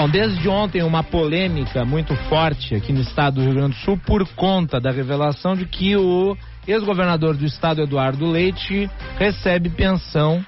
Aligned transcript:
Bom, 0.00 0.08
desde 0.08 0.48
ontem 0.48 0.82
uma 0.82 1.02
polêmica 1.02 1.84
muito 1.84 2.16
forte 2.30 2.74
aqui 2.74 2.90
no 2.90 3.02
estado 3.02 3.34
do 3.34 3.42
Rio 3.42 3.52
Grande 3.52 3.76
do 3.76 3.84
Sul 3.84 3.98
por 3.98 4.26
conta 4.28 4.80
da 4.80 4.90
revelação 4.90 5.54
de 5.54 5.66
que 5.66 5.94
o 5.94 6.34
ex-governador 6.66 7.36
do 7.36 7.44
estado, 7.44 7.82
Eduardo 7.82 8.24
Leite, 8.24 8.88
recebe 9.18 9.68
pensão 9.68 10.42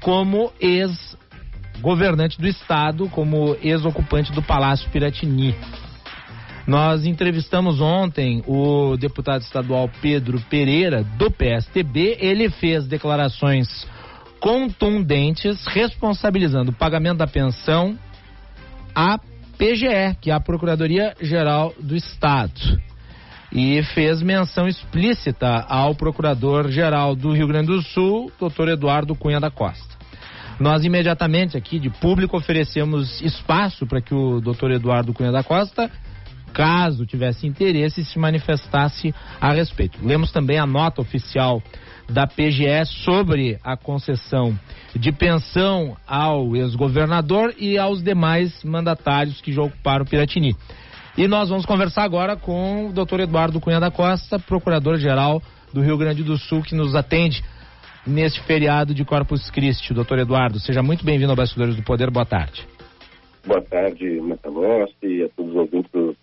como 0.00 0.52
ex-governante 0.60 2.40
do 2.40 2.46
estado, 2.46 3.08
como 3.08 3.56
ex-ocupante 3.60 4.30
do 4.30 4.40
Palácio 4.40 4.88
Piratini. 4.90 5.52
Nós 6.64 7.04
entrevistamos 7.06 7.80
ontem 7.80 8.40
o 8.46 8.96
deputado 8.96 9.40
estadual 9.40 9.90
Pedro 10.00 10.40
Pereira, 10.42 11.02
do 11.02 11.28
PSTB. 11.28 12.18
Ele 12.20 12.48
fez 12.50 12.86
declarações 12.86 13.66
contundentes 14.38 15.66
responsabilizando 15.66 16.70
o 16.70 16.74
pagamento 16.74 17.18
da 17.18 17.26
pensão 17.26 17.98
à 18.96 19.20
PGE, 19.58 20.16
que 20.22 20.30
é 20.30 20.34
a 20.34 20.40
Procuradoria 20.40 21.14
Geral 21.20 21.74
do 21.78 21.94
Estado. 21.94 22.80
E 23.52 23.82
fez 23.94 24.22
menção 24.22 24.66
explícita 24.66 25.66
ao 25.68 25.94
Procurador-Geral 25.94 27.14
do 27.14 27.32
Rio 27.32 27.46
Grande 27.46 27.68
do 27.68 27.82
Sul, 27.82 28.32
doutor 28.40 28.68
Eduardo 28.68 29.14
Cunha 29.14 29.38
da 29.38 29.50
Costa. 29.50 29.94
Nós 30.58 30.84
imediatamente 30.84 31.56
aqui 31.58 31.78
de 31.78 31.90
público 31.90 32.36
oferecemos 32.38 33.20
espaço 33.20 33.86
para 33.86 34.00
que 34.00 34.14
o 34.14 34.40
doutor 34.40 34.70
Eduardo 34.70 35.12
Cunha 35.12 35.30
da 35.30 35.42
Costa 35.42 35.90
caso 36.56 37.04
tivesse 37.04 37.46
interesse, 37.46 38.02
se 38.02 38.18
manifestasse 38.18 39.14
a 39.38 39.52
respeito. 39.52 39.98
Lemos 40.02 40.32
também 40.32 40.58
a 40.58 40.64
nota 40.64 41.02
oficial 41.02 41.62
da 42.08 42.26
PGE 42.26 42.86
sobre 43.04 43.58
a 43.62 43.76
concessão 43.76 44.58
de 44.94 45.12
pensão 45.12 45.94
ao 46.06 46.56
ex-governador 46.56 47.54
e 47.58 47.76
aos 47.76 48.02
demais 48.02 48.64
mandatários 48.64 49.38
que 49.42 49.52
já 49.52 49.60
ocuparam 49.60 50.06
Piratini. 50.06 50.56
E 51.18 51.28
nós 51.28 51.50
vamos 51.50 51.66
conversar 51.66 52.04
agora 52.04 52.36
com 52.36 52.86
o 52.86 52.92
doutor 52.92 53.20
Eduardo 53.20 53.60
Cunha 53.60 53.78
da 53.78 53.90
Costa, 53.90 54.38
procurador-geral 54.38 55.42
do 55.74 55.82
Rio 55.82 55.98
Grande 55.98 56.22
do 56.22 56.38
Sul, 56.38 56.62
que 56.62 56.74
nos 56.74 56.94
atende 56.94 57.44
neste 58.06 58.40
feriado 58.44 58.94
de 58.94 59.04
Corpus 59.04 59.50
Christi. 59.50 59.92
Doutor 59.92 60.20
Eduardo, 60.20 60.58
seja 60.58 60.82
muito 60.82 61.04
bem-vindo 61.04 61.32
ao 61.32 61.36
Bastidores 61.36 61.76
do 61.76 61.82
Poder. 61.82 62.10
Boa 62.10 62.24
tarde. 62.24 62.66
Boa 63.46 63.60
tarde, 63.60 64.20
Matalossi, 64.22 64.94
e 65.02 65.22
a 65.22 65.28
todos 65.36 65.52
os 65.52 65.56
ouvintes 65.58 66.16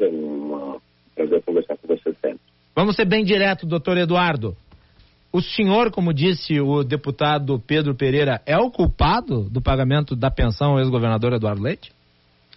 É 0.00 0.08
um 0.08 0.78
prazer 1.14 1.42
conversar 1.42 1.76
com 1.76 1.88
você 1.88 2.14
sempre. 2.20 2.40
Vamos 2.74 2.96
ser 2.96 3.04
bem 3.04 3.24
direto, 3.24 3.66
doutor 3.66 3.98
Eduardo. 3.98 4.56
O 5.32 5.40
senhor, 5.40 5.90
como 5.90 6.12
disse 6.12 6.60
o 6.60 6.84
deputado 6.84 7.58
Pedro 7.66 7.94
Pereira, 7.94 8.40
é 8.44 8.56
o 8.58 8.70
culpado 8.70 9.48
do 9.48 9.62
pagamento 9.62 10.14
da 10.14 10.30
pensão 10.30 10.72
ao 10.72 10.78
ex-governador 10.78 11.32
Eduardo 11.32 11.62
Leite? 11.62 11.92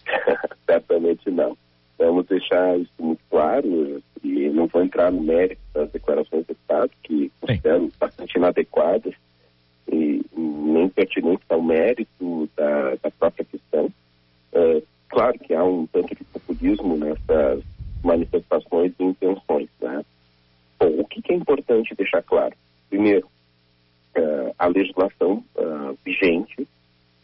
Certamente 0.65 1.29
não. 1.31 1.57
Vamos 1.97 2.25
deixar 2.25 2.77
isso 2.77 2.91
muito 2.99 3.21
claro 3.29 4.01
e 4.21 4.49
não 4.49 4.67
vou 4.67 4.83
entrar 4.83 5.11
no 5.11 5.21
mérito 5.21 5.61
das 5.73 5.89
declarações 5.91 6.45
do 6.45 6.51
Estado, 6.51 6.91
que 7.03 7.31
considero 7.39 7.91
bastante 7.99 8.37
inadequadas 8.37 9.13
e 9.91 10.25
nem 10.35 10.89
pertinentes 10.89 11.45
ao 11.49 11.61
mérito 11.61 12.49
da, 12.57 12.95
da 12.95 13.11
própria 13.11 13.45
questão. 13.45 13.89
É, 14.51 14.81
claro 15.09 15.39
que 15.39 15.53
há 15.53 15.63
um 15.63 15.85
tanto 15.87 16.14
nessas 16.97 17.63
manifestações 18.03 18.93
e 18.99 19.03
intenções. 19.03 19.69
Né? 19.81 20.03
Bom, 20.79 20.99
o 20.99 21.05
que, 21.05 21.21
que 21.21 21.33
é 21.33 21.35
importante 21.35 21.95
deixar 21.95 22.21
claro? 22.23 22.53
Primeiro, 22.89 23.27
uh, 24.17 24.55
a 24.57 24.67
legislação 24.67 25.43
uh, 25.55 25.97
vigente, 26.05 26.67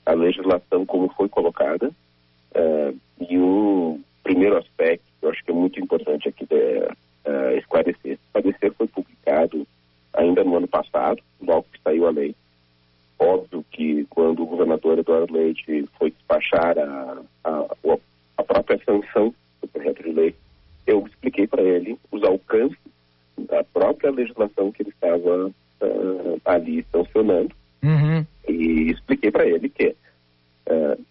a 0.06 0.14
legislação 0.14 0.86
como 0.86 1.10
foi 1.14 1.30
colocada, 1.30 1.90
uh, 1.90 3.00
e 3.20 3.38
um 3.38 4.02
primeiro 4.24 4.58
aspecto 4.58 5.04
que 5.20 5.26
eu 5.26 5.30
acho 5.30 5.44
que 5.44 5.52
é 5.52 5.54
muito 5.54 5.80
importante 5.80 6.28
aqui 6.28 6.46
de, 6.46 7.02
esclarecer. 7.58 8.16
O 8.16 8.34
parecer 8.34 8.74
foi 8.74 8.88
publicado 8.88 9.68
ainda 10.14 10.44
no 10.44 10.58
ano 10.58 10.68
passado, 10.68 11.22
logo 11.40 11.68
que 11.72 11.80
saiu 11.82 12.08
a 12.08 12.12
lei. 12.12 12.36
Óbvio 13.20 13.64
que 13.72 14.06
quando 14.10 14.42
o 14.42 14.48
governador 14.48 14.98
Eduardo 14.98 15.34
Leite 15.34 15.88
foi 15.98 16.10
despachar 16.10 16.78
a, 16.80 17.22
a, 17.44 17.68
a 18.42 18.44
própria 18.44 18.80
sanção 18.84 19.34
do 19.62 19.68
projeto 19.68 20.04
de 20.04 20.12
lei, 20.12 20.36
eu 20.86 21.06
expliquei 21.08 21.48
para 21.48 21.62
ele 21.62 21.98
os 22.12 22.24
alcances 22.24 22.78
da 23.38 23.64
própria 23.64 24.12
legislação 24.12 24.72
que 24.72 24.84
ele 24.84 24.90
estava 24.90 25.48
uh, 25.48 26.42
ali 26.44 26.86
sancionando 26.92 27.56
uhum. 27.84 28.26
e 28.48 28.92
expliquei 28.92 29.32
para 29.32 29.46
ele 29.46 29.70
que, 29.70 29.96
uh, 30.68 31.06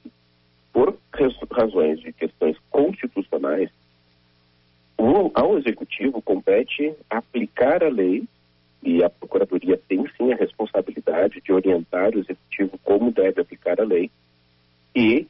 por 0.72 0.96
razões 1.50 2.00
de 2.00 2.12
questões 2.12 2.56
constitucionais, 2.70 3.70
ao 5.34 5.58
executivo 5.58 6.20
compete 6.22 6.94
aplicar 7.08 7.82
a 7.82 7.88
lei 7.88 8.24
e 8.82 9.02
a 9.02 9.10
procuradoria 9.10 9.80
tem 9.88 10.04
sim 10.16 10.32
a 10.32 10.36
responsabilidade 10.36 11.40
de 11.40 11.52
orientar 11.52 12.14
o 12.14 12.18
executivo 12.18 12.78
como 12.84 13.10
deve 13.10 13.40
aplicar 13.40 13.80
a 13.80 13.84
lei 13.84 14.10
e 14.94 15.26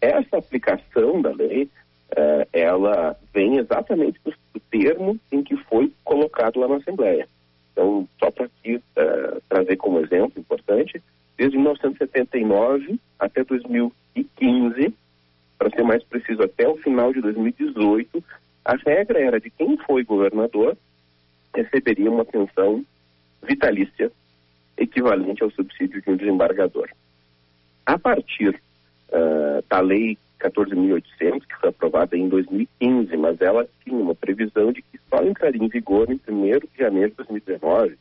essa 0.00 0.38
aplicação 0.38 1.20
da 1.20 1.30
lei 1.30 1.68
uh, 2.12 2.48
ela 2.52 3.16
vem 3.32 3.58
exatamente 3.58 4.18
do, 4.24 4.32
do, 4.52 4.60
termo 4.70 5.18
em 5.30 5.42
que 5.42 5.56
foi 5.56 5.92
colocado 6.04 6.60
lá 6.60 6.68
na 6.68 6.76
Assembleia. 6.76 7.28
Então, 7.72 8.08
só 8.18 8.30
para 8.30 8.46
aqui 8.46 8.76
uh, 8.76 9.42
trazer 9.48 9.76
como 9.76 10.00
exemplo 10.00 10.40
importante, 10.40 11.02
desde 11.36 11.56
1979 11.56 12.98
até 13.18 13.44
2015, 13.44 14.94
para 15.58 15.70
ser 15.70 15.82
mais 15.82 16.02
preciso, 16.02 16.42
até 16.42 16.68
o 16.68 16.76
final 16.76 17.12
de 17.12 17.20
2018, 17.20 18.22
a 18.64 18.76
regra 18.76 19.20
era 19.20 19.40
de 19.40 19.50
quem 19.50 19.76
foi 19.78 20.04
governador 20.04 20.76
receberia 21.54 22.10
uma 22.10 22.24
pensão 22.24 22.84
vitalícia 23.42 24.10
equivalente 24.76 25.42
ao 25.42 25.50
subsídio 25.50 26.00
de 26.00 26.10
um 26.10 26.16
desembargador. 26.16 26.88
A 27.84 27.98
partir 27.98 28.60
uh, 29.08 29.64
da 29.68 29.80
lei 29.80 30.16
14.800, 30.40 31.46
que 31.46 31.56
foi 31.60 31.68
aprovada 31.68 32.16
em 32.16 32.28
2015, 32.28 33.16
mas 33.16 33.40
ela 33.40 33.68
tinha 33.84 33.96
uma 33.96 34.14
que 34.90 34.98
só 35.08 35.22
entraria 35.22 35.62
em 35.62 35.68
vigor 35.68 36.10
em 36.10 36.20
1 36.28 36.58
de 36.58 36.78
janeiro 36.78 37.10
de 37.10 37.16
2019. 37.16 37.96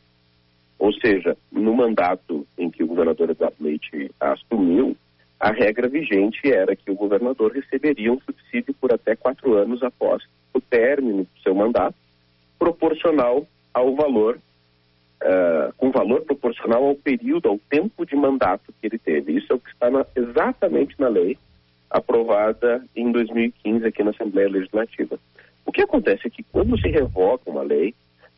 Ou 0.79 0.91
seja, 0.93 1.37
no 1.51 1.75
mandato 1.75 2.47
em 2.57 2.69
que 2.69 2.83
o 2.83 2.87
governador 2.87 3.29
Eduardo 3.29 3.57
Leite 3.59 4.09
assumiu, 4.19 4.97
a 5.39 5.51
regra 5.51 5.87
vigente 5.87 6.51
era 6.51 6.75
que 6.75 6.89
o 6.89 6.95
governador 6.95 7.51
receberia 7.51 8.11
um 8.11 8.19
subsídio 8.21 8.73
por 8.79 8.93
até 8.93 9.15
quatro 9.15 9.53
anos 9.55 9.81
após 9.83 10.23
o 10.53 10.61
término 10.61 11.23
do 11.23 11.41
seu 11.41 11.55
mandato, 11.55 11.95
proporcional 12.59 13.47
ao 13.73 13.95
valor, 13.95 14.39
uh, 15.23 15.73
com 15.77 15.91
valor 15.91 16.21
proporcional 16.21 16.83
ao 16.85 16.95
período, 16.95 17.49
ao 17.49 17.57
tempo 17.57 18.05
de 18.05 18.15
mandato 18.15 18.73
que 18.79 18.87
ele 18.87 18.97
teve. 18.97 19.33
Isso 19.33 19.51
é 19.51 19.55
o 19.55 19.59
que 19.59 19.69
está 19.69 19.89
na, 19.89 20.05
exatamente 20.15 20.95
na 20.99 21.07
lei 21.07 21.37
aprovada 21.89 22.83
em 22.95 23.11
2015 23.11 23.85
aqui 23.85 24.03
na 24.03 24.11
Assembleia 24.11 24.49
Legislativa. 24.49 25.19
O 25.65 25.71
que 25.71 25.81
acontece 25.81 26.27
é 26.27 26.29
que 26.29 26.43
quando 26.43 26.79
se 26.79 26.87
revoga 26.89 27.43
uma 27.45 27.61
lei, 27.63 27.93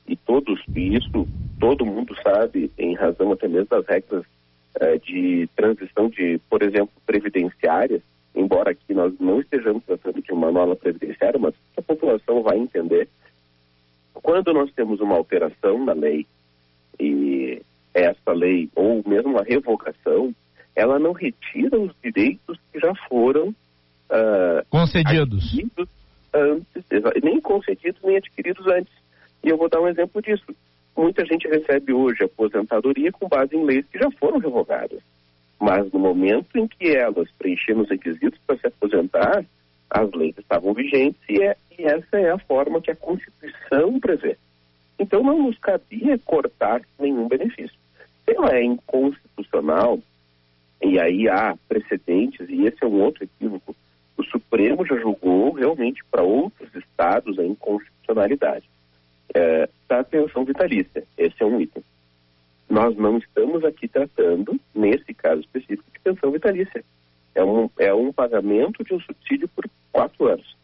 e 0.07 0.15
todos 0.15 0.61
isso, 0.75 1.27
todo 1.59 1.85
mundo 1.85 2.15
sabe, 2.21 2.71
em 2.77 2.93
razão 2.93 3.31
até 3.31 3.47
mesmo 3.47 3.67
das 3.69 3.85
regras 3.85 4.25
eh, 4.79 4.97
de 4.99 5.49
transição 5.55 6.09
de, 6.09 6.39
por 6.49 6.61
exemplo, 6.61 6.91
previdenciária, 7.05 8.01
embora 8.35 8.71
aqui 8.71 8.93
nós 8.93 9.13
não 9.19 9.39
estejamos 9.39 9.83
tratando 9.85 10.21
de 10.21 10.31
uma 10.33 10.51
nova 10.51 10.75
previdenciária, 10.75 11.39
mas 11.39 11.53
a 11.77 11.81
população 11.81 12.41
vai 12.43 12.57
entender, 12.57 13.07
quando 14.13 14.53
nós 14.53 14.71
temos 14.73 14.99
uma 14.99 15.15
alteração 15.15 15.83
na 15.85 15.93
lei, 15.93 16.25
e 16.99 17.61
essa 17.93 18.33
lei, 18.33 18.69
ou 18.75 19.03
mesmo 19.07 19.37
a 19.37 19.43
revogação, 19.43 20.33
ela 20.75 20.99
não 20.99 21.13
retira 21.13 21.79
os 21.79 21.91
direitos 22.03 22.57
que 22.71 22.79
já 22.79 22.93
foram 23.07 23.49
uh, 23.49 24.65
concedidos 24.69 25.55
antes, 26.33 26.83
nem 27.21 27.39
concedidos 27.39 28.01
nem 28.03 28.17
adquiridos 28.17 28.65
antes. 28.67 28.93
E 29.43 29.49
eu 29.49 29.57
vou 29.57 29.69
dar 29.69 29.81
um 29.81 29.87
exemplo 29.87 30.21
disso. 30.21 30.45
Muita 30.95 31.25
gente 31.25 31.47
recebe 31.47 31.93
hoje 31.93 32.23
aposentadoria 32.23 33.11
com 33.11 33.27
base 33.27 33.55
em 33.55 33.63
leis 33.63 33.85
que 33.91 33.99
já 33.99 34.09
foram 34.11 34.39
revogadas. 34.39 34.99
Mas 35.59 35.91
no 35.91 35.99
momento 35.99 36.57
em 36.57 36.67
que 36.67 36.95
elas 36.95 37.29
preencheram 37.37 37.81
os 37.81 37.89
requisitos 37.89 38.39
para 38.45 38.57
se 38.57 38.67
aposentar, 38.67 39.45
as 39.89 40.11
leis 40.11 40.37
estavam 40.37 40.73
vigentes 40.73 41.21
e, 41.29 41.41
é, 41.41 41.55
e 41.77 41.83
essa 41.83 42.17
é 42.17 42.31
a 42.31 42.37
forma 42.37 42.81
que 42.81 42.91
a 42.91 42.95
Constituição 42.95 43.99
prevê. 43.99 44.37
Então 44.99 45.23
não 45.23 45.43
nos 45.43 45.57
cabia 45.57 46.17
cortar 46.19 46.81
nenhum 46.99 47.27
benefício. 47.27 47.77
Se 48.25 48.35
ela 48.35 48.55
é 48.55 48.63
inconstitucional, 48.63 49.99
e 50.81 50.99
aí 50.99 51.29
há 51.29 51.55
precedentes, 51.67 52.47
e 52.49 52.65
esse 52.65 52.83
é 52.83 52.87
um 52.87 53.01
outro 53.01 53.23
equívoco. 53.23 53.75
O 54.23 54.25
Supremo 54.25 54.85
já 54.85 54.95
julgou 54.97 55.51
realmente 55.51 56.01
para 56.09 56.23
outros 56.23 56.73
estados 56.75 57.37
a 57.37 57.43
inconstitucionalidade 57.43 58.63
é, 59.35 59.69
da 59.87 60.03
pensão 60.03 60.45
vitalícia. 60.45 61.03
Esse 61.17 61.43
é 61.43 61.45
um 61.45 61.59
item. 61.59 61.83
Nós 62.69 62.95
não 62.95 63.17
estamos 63.17 63.65
aqui 63.65 63.87
tratando, 63.87 64.57
nesse 64.73 65.13
caso 65.13 65.41
específico, 65.41 65.91
de 65.91 65.99
pensão 65.99 66.31
vitalícia. 66.31 66.83
É 67.35 67.43
um, 67.43 67.69
é 67.77 67.93
um 67.93 68.13
pagamento 68.13 68.83
de 68.83 68.93
um 68.93 68.99
subsídio 69.01 69.49
por 69.49 69.65
quatro 69.91 70.27
anos. 70.27 70.55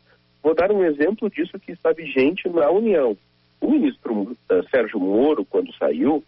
Vou 0.42 0.56
dar 0.56 0.72
um 0.72 0.84
exemplo 0.86 1.30
disso 1.30 1.60
que 1.60 1.74
está 1.74 1.92
vigente 1.92 2.48
na 2.48 2.70
União. 2.70 3.18
O 3.60 3.72
ministro 3.72 4.22
uh, 4.22 4.70
Sérgio 4.72 5.00
Moro, 5.00 5.44
quando 5.44 5.74
saiu, 5.74 6.24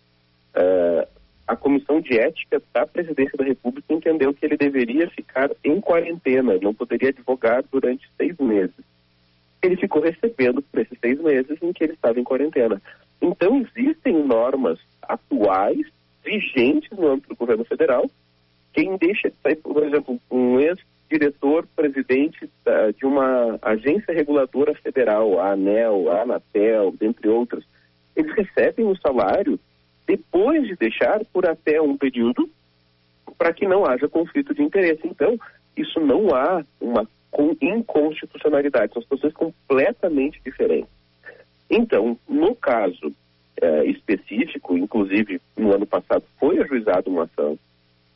uh, 0.56 1.08
a 1.48 1.56
Comissão 1.56 2.00
de 2.00 2.18
Ética 2.18 2.62
da 2.74 2.86
Presidência 2.86 3.38
da 3.38 3.44
República 3.44 3.94
entendeu 3.94 4.34
que 4.34 4.46
ele 4.46 4.58
deveria 4.58 5.10
ficar 5.10 5.50
em 5.64 5.82
quarentena, 5.82 6.58
não 6.62 6.74
poderia 6.74 7.10
advogar 7.10 7.64
durante 7.72 8.10
seis 8.18 8.38
meses. 8.38 8.76
Ele 9.62 9.76
ficou 9.76 10.02
recebendo 10.02 10.62
por 10.62 10.80
esses 10.80 10.98
seis 11.00 11.20
meses 11.22 11.58
em 11.62 11.74
que 11.74 11.84
ele 11.84 11.94
estava 11.94 12.20
em 12.20 12.24
quarentena. 12.24 12.82
Então, 13.22 13.66
existem 13.76 14.24
normas 14.24 14.80
atuais, 15.02 15.86
vigentes 16.24 16.90
no 16.98 17.08
âmbito 17.08 17.30
do 17.30 17.36
governo 17.36 17.66
federal. 17.66 18.10
Quem 18.74 18.96
deixa 18.98 19.30
de 19.30 19.36
sair, 19.44 19.58
por 19.58 19.84
exemplo, 19.84 20.20
um 20.32 20.60
ex-diretor 20.60 21.68
presidente 21.76 22.50
de 22.98 23.06
uma 23.06 23.60
agência 23.62 24.14
reguladora 24.14 24.74
federal, 24.76 25.40
a 25.40 25.52
ANEL, 25.52 26.10
a 26.10 26.22
Anatel, 26.22 26.96
dentre 26.98 27.28
outras, 27.28 27.64
eles 28.16 28.34
recebem 28.34 28.86
o 28.86 28.98
salário 28.98 29.60
depois 30.12 30.68
de 30.68 30.76
deixar 30.76 31.24
por 31.32 31.46
até 31.46 31.82
um 31.82 31.96
período 31.96 32.50
para 33.38 33.54
que 33.54 33.66
não 33.66 33.86
haja 33.86 34.10
conflito 34.10 34.54
de 34.54 34.62
interesse. 34.62 35.02
Então, 35.06 35.40
isso 35.76 36.02
não 36.02 36.36
há 36.36 36.66
uma 36.82 37.08
inconstitucionalidade, 37.62 38.92
são 38.92 39.02
situações 39.02 39.34
completamente 39.34 40.42
diferentes. 40.44 40.92
Então, 41.70 42.18
no 42.28 42.54
caso 42.54 43.14
eh, 43.62 43.86
específico, 43.86 44.78
inclusive 44.78 45.40
no 45.56 45.74
ano 45.74 45.86
passado 45.86 46.26
foi 46.38 46.60
ajuizada 46.60 47.10
uma 47.10 47.24
ação, 47.24 47.58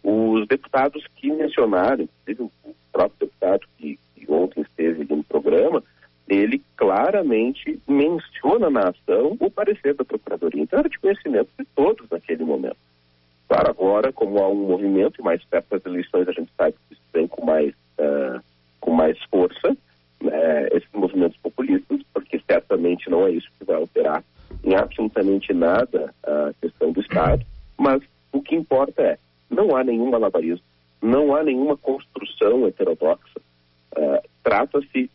os 0.03 0.45
deputados 0.49 1.01
que 1.15 1.31
mencionaram, 1.31 2.03
inclusive 2.03 2.51
o 2.65 2.75
próprio 2.91 3.27
deputado 3.27 3.65
que, 3.77 3.97
que 4.15 4.29
ontem 4.29 4.61
esteve 4.63 5.05
no 5.09 5.23
programa, 5.23 5.81
ele 6.27 6.61
claramente 6.75 7.79
menciona 7.87 8.69
na 8.69 8.89
ação 8.89 9.37
o 9.39 9.51
parecer 9.51 9.93
da 9.93 10.03
Procuradoria. 10.03 10.63
Então 10.63 10.79
era 10.79 10.89
de 10.89 10.99
conhecimento 10.99 11.49
de 11.57 11.65
todos 11.75 12.09
naquele 12.09 12.43
momento. 12.43 12.77
Claro, 13.47 13.69
agora, 13.69 14.11
como 14.11 14.39
há 14.39 14.49
um 14.49 14.67
movimento, 14.67 15.21
e 15.21 15.23
mais 15.23 15.43
perto 15.43 15.69
das 15.69 15.85
eleições 15.85 16.27
a 16.27 16.31
gente 16.31 16.51
sabe 16.57 16.73
que 16.87 16.95
isso 16.95 17.03
vem 17.13 17.27
com 17.27 17.45
mais, 17.45 17.73
uh, 17.99 18.41
com 18.79 18.91
mais 18.91 19.21
força, 19.25 19.77
né, 20.19 20.67
esses 20.71 20.89
movimentos 20.93 21.37
populistas, 21.37 22.01
porque 22.11 22.41
certamente 22.47 23.09
não 23.09 23.27
é 23.27 23.31
isso 23.31 23.47
que 23.59 23.65
vai 23.65 23.75
alterar 23.75 24.23
em 24.63 24.73
absolutamente 24.73 25.53
nada 25.53 26.13
a 26.23 26.51
questão 26.59 26.91
do 26.91 27.01
Estado, 27.01 27.45
mas 27.77 28.01
o 28.31 28.41
que 28.41 28.55
importa 28.55 29.01
é, 29.01 29.17
não 29.49 29.75
há 29.75 29.83
nenhum 29.83 30.09
malabarismo, 30.09 30.65
não 31.01 31.35
há 31.35 31.43
nenhuma 31.43 31.77
construção 31.77 32.65
heterodoxa, 32.65 33.39
uh, 33.95 34.27
trata-se 34.43 35.09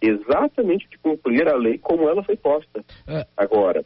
exatamente 0.00 0.88
de 0.88 0.98
cumprir 0.98 1.48
a 1.48 1.56
lei 1.56 1.78
como 1.78 2.08
ela 2.08 2.22
foi 2.22 2.36
posta. 2.36 2.84
É. 3.06 3.26
Agora, 3.36 3.84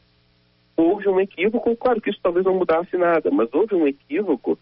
houve 0.77 1.09
um 1.09 1.21
equívoco, 1.21 1.77
claro 1.77 2.01
que 2.01 2.11
isso 2.11 2.21
talvez 2.23 2.45
não 2.45 2.55
mudasse 2.55 2.97
nada, 2.97 3.31
mas 3.31 3.49
houve 3.53 3.75
um 3.75 3.87
equívoco 3.87 4.59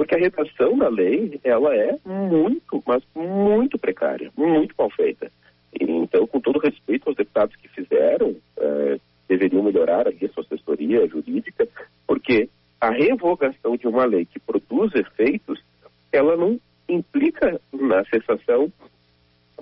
porque 0.00 0.14
a 0.14 0.18
redação 0.18 0.78
da 0.78 0.88
lei, 0.88 1.38
ela 1.44 1.76
é 1.76 1.94
muito, 2.06 2.82
mas 2.86 3.02
muito 3.14 3.78
precária, 3.78 4.32
muito 4.34 4.74
mal 4.78 4.88
feita. 4.88 5.30
Então, 5.78 6.26
com 6.26 6.40
todo 6.40 6.58
respeito 6.58 7.06
aos 7.06 7.16
deputados 7.18 7.54
que 7.56 7.68
fizeram, 7.68 8.34
é, 8.56 8.98
deveriam 9.28 9.62
melhorar 9.62 10.08
a 10.08 10.12
sua 10.32 10.42
assessoria 10.42 11.06
jurídica, 11.06 11.68
porque 12.06 12.48
a 12.80 12.88
revogação 12.88 13.76
de 13.76 13.86
uma 13.86 14.06
lei 14.06 14.24
que 14.24 14.40
produz 14.40 14.94
efeitos, 14.94 15.62
ela 16.10 16.34
não 16.34 16.58
implica 16.88 17.60
na 17.70 18.02
cessação 18.06 18.72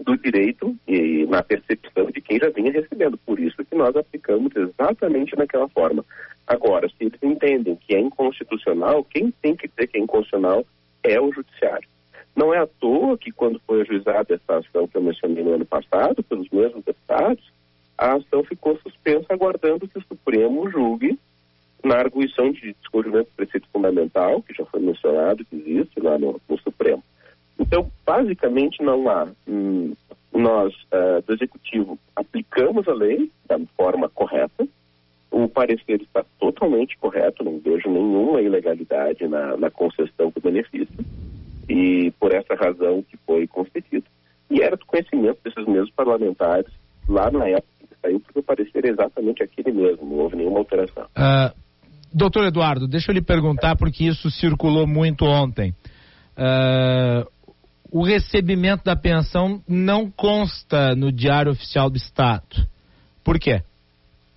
do 0.03 0.17
direito 0.17 0.77
e 0.87 1.27
na 1.27 1.43
percepção 1.43 2.11
de 2.11 2.21
quem 2.21 2.39
já 2.39 2.51
vinha 2.51 2.73
recebendo. 2.73 3.19
Por 3.19 3.39
isso 3.39 3.65
que 3.65 3.75
nós 3.75 3.95
aplicamos 3.97 4.55
exatamente 4.55 5.37
naquela 5.37 5.69
forma. 5.69 6.05
Agora, 6.47 6.89
se 6.89 6.95
eles 7.01 7.23
entendem 7.23 7.77
que 7.77 7.95
é 7.95 8.01
inconstitucional, 8.01 9.05
quem 9.05 9.31
tem 9.43 9.55
que 9.55 9.69
dizer 9.69 9.87
que 9.87 9.99
é 9.99 10.01
inconstitucional 10.01 10.65
é 11.03 11.21
o 11.21 11.33
judiciário. 11.33 11.89
Não 12.35 12.55
é 12.55 12.59
à 12.59 12.67
toa 12.67 13.19
que 13.19 13.33
quando 13.33 13.61
foi 13.67 13.81
ajuizada 13.81 14.35
essa 14.35 14.59
ação 14.59 14.87
que 14.87 14.97
eu 14.97 15.03
mencionei 15.03 15.43
no 15.43 15.55
ano 15.55 15.67
passado, 15.67 16.23
pelos 16.23 16.49
mesmos 16.51 16.85
deputados, 16.85 17.45
a 17.97 18.15
ação 18.15 18.45
ficou 18.45 18.79
suspensa 18.79 19.27
aguardando 19.31 19.89
que 19.89 19.99
o 19.99 20.03
Supremo 20.03 20.71
julgue 20.71 21.19
na 21.85 21.97
arguição 21.97 22.53
de 22.53 22.75
descobrimento 22.75 23.29
do 23.31 23.37
preceito 23.37 23.69
fundamental, 23.73 24.43
que 24.43 24.55
já 24.55 24.65
foi 24.67 24.81
mencionado, 24.81 25.45
que 25.45 25.57
existe 25.57 26.01
lá 26.01 26.19
no, 26.19 26.41
no 26.49 26.59
Supremo. 26.59 27.03
Então, 27.69 27.91
basicamente, 28.05 28.83
não 28.83 29.09
há. 29.11 29.29
Hum, 29.47 29.93
nós, 30.33 30.73
uh, 30.93 31.23
do 31.27 31.35
Executivo, 31.35 31.99
aplicamos 32.17 32.89
a 32.89 32.95
lei 32.95 33.31
da 33.47 33.59
forma 33.77 34.09
correta. 34.09 34.67
O 35.31 35.47
parecer 35.49 36.01
está 36.01 36.25
totalmente 36.41 36.97
correto, 36.97 37.45
não 37.45 37.59
vejo 37.59 37.91
nenhuma 37.91 38.41
ilegalidade 38.41 39.29
na, 39.29 39.57
na 39.59 39.71
concessão 39.71 40.33
do 40.35 40.41
benefício. 40.41 41.05
E 41.69 42.11
por 42.19 42.35
essa 42.35 42.55
razão 42.55 43.03
que 43.03 43.19
foi 43.27 43.47
concedido. 43.47 44.07
E 44.51 44.63
era 44.63 44.77
do 44.77 44.87
conhecimento 44.87 45.39
desses 45.45 45.67
mesmos 45.67 45.91
parlamentares 45.91 46.73
lá 47.07 47.31
na 47.31 47.47
época 47.49 47.69
que 47.81 47.95
saiu, 48.01 48.21
porque 48.21 48.39
o 48.39 48.43
parecer 48.43 48.87
é 48.87 48.89
exatamente 48.89 49.43
aquele 49.43 49.73
mesmo, 49.73 50.09
não 50.09 50.17
houve 50.21 50.37
nenhuma 50.37 50.61
alteração. 50.61 51.05
Uh, 51.05 51.55
doutor 52.13 52.47
Eduardo, 52.47 52.89
deixa 52.89 53.11
eu 53.11 53.15
lhe 53.15 53.23
perguntar, 53.23 53.77
porque 53.77 54.05
isso 54.05 54.31
circulou 54.31 54.87
muito 54.87 55.27
ontem. 55.27 55.75
Uh, 56.39 57.29
o 57.91 58.03
recebimento 58.03 58.85
da 58.85 58.97
pensão 58.97 59.63
não 59.67 60.11
consta 60.11 60.95
no 60.95 61.11
Diário 61.11 61.53
Oficial 61.53 61.89
do 61.89 61.97
Estado. 61.97 62.67
Por 63.25 63.39
quê? 63.39 63.63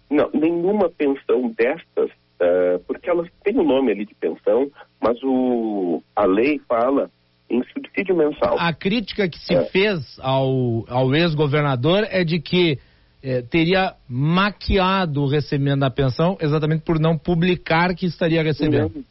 Não, 0.10 0.30
nenhuma 0.34 0.90
pensão 0.90 1.54
destas, 1.58 2.10
uh, 2.10 2.80
porque 2.88 3.10
elas 3.10 3.30
têm 3.44 3.58
o 3.58 3.62
um 3.62 3.68
nome 3.68 3.92
ali 3.92 4.06
de 4.06 4.16
pensão, 4.16 4.70
mas 5.02 5.18
o, 5.24 6.02
a 6.16 6.26
lei 6.26 6.60
fala 6.68 7.10
em 7.50 7.64
subsídio 7.74 8.16
mensal. 8.16 8.58
A 8.58 8.74
crítica 8.74 9.28
que 9.28 9.40
se 9.40 9.54
é. 9.54 9.66
fez 9.66 10.18
ao, 10.22 10.86
ao 10.88 11.14
ex-governador 11.14 12.08
é 12.10 12.24
de 12.24 12.40
que 12.40 12.80
eh, 13.24 13.44
teria 13.44 13.94
maquiado 14.10 15.22
o 15.22 15.28
recebimento 15.28 15.82
da 15.82 15.92
pensão 15.92 16.38
exatamente 16.42 16.84
por 16.84 17.00
não 17.00 17.18
publicar 17.18 17.94
que 17.94 18.06
estaria 18.06 18.42
recebendo. 18.42 18.92
Não. 18.96 19.04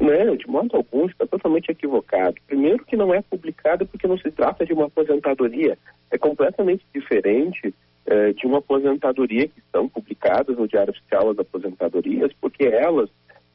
Não, 0.00 0.34
de 0.34 0.48
modo 0.48 0.74
algum, 0.74 1.06
está 1.06 1.26
totalmente 1.26 1.70
equivocado. 1.70 2.36
Primeiro 2.46 2.84
que 2.86 2.96
não 2.96 3.12
é 3.12 3.20
publicado 3.20 3.86
porque 3.86 4.08
não 4.08 4.16
se 4.16 4.30
trata 4.30 4.64
de 4.64 4.72
uma 4.72 4.86
aposentadoria. 4.86 5.76
É 6.10 6.16
completamente 6.16 6.82
diferente 6.94 7.74
eh, 8.06 8.32
de 8.32 8.46
uma 8.46 8.58
aposentadoria 8.58 9.46
que 9.46 9.60
são 9.70 9.86
publicadas 9.90 10.56
no 10.56 10.66
Diário 10.66 10.90
Oficial 10.90 11.34
das 11.34 11.46
Aposentadorias, 11.46 12.32
porque 12.40 12.64
elas, 12.64 13.10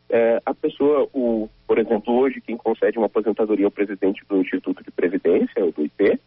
eh, 0.08 0.40
a 0.46 0.54
pessoa, 0.54 1.10
o, 1.14 1.50
por 1.66 1.80
exemplo, 1.80 2.14
hoje 2.14 2.40
quem 2.42 2.56
concede 2.56 3.00
uma 3.00 3.08
aposentadoria 3.08 3.66
é 3.66 3.68
o 3.68 3.72
presidente 3.72 4.24
do 4.30 4.40
Instituto 4.40 4.84
de 4.84 4.92
Previdência, 4.92 5.66
o 5.66 5.72
do 5.72 5.84
IP, 5.84 6.20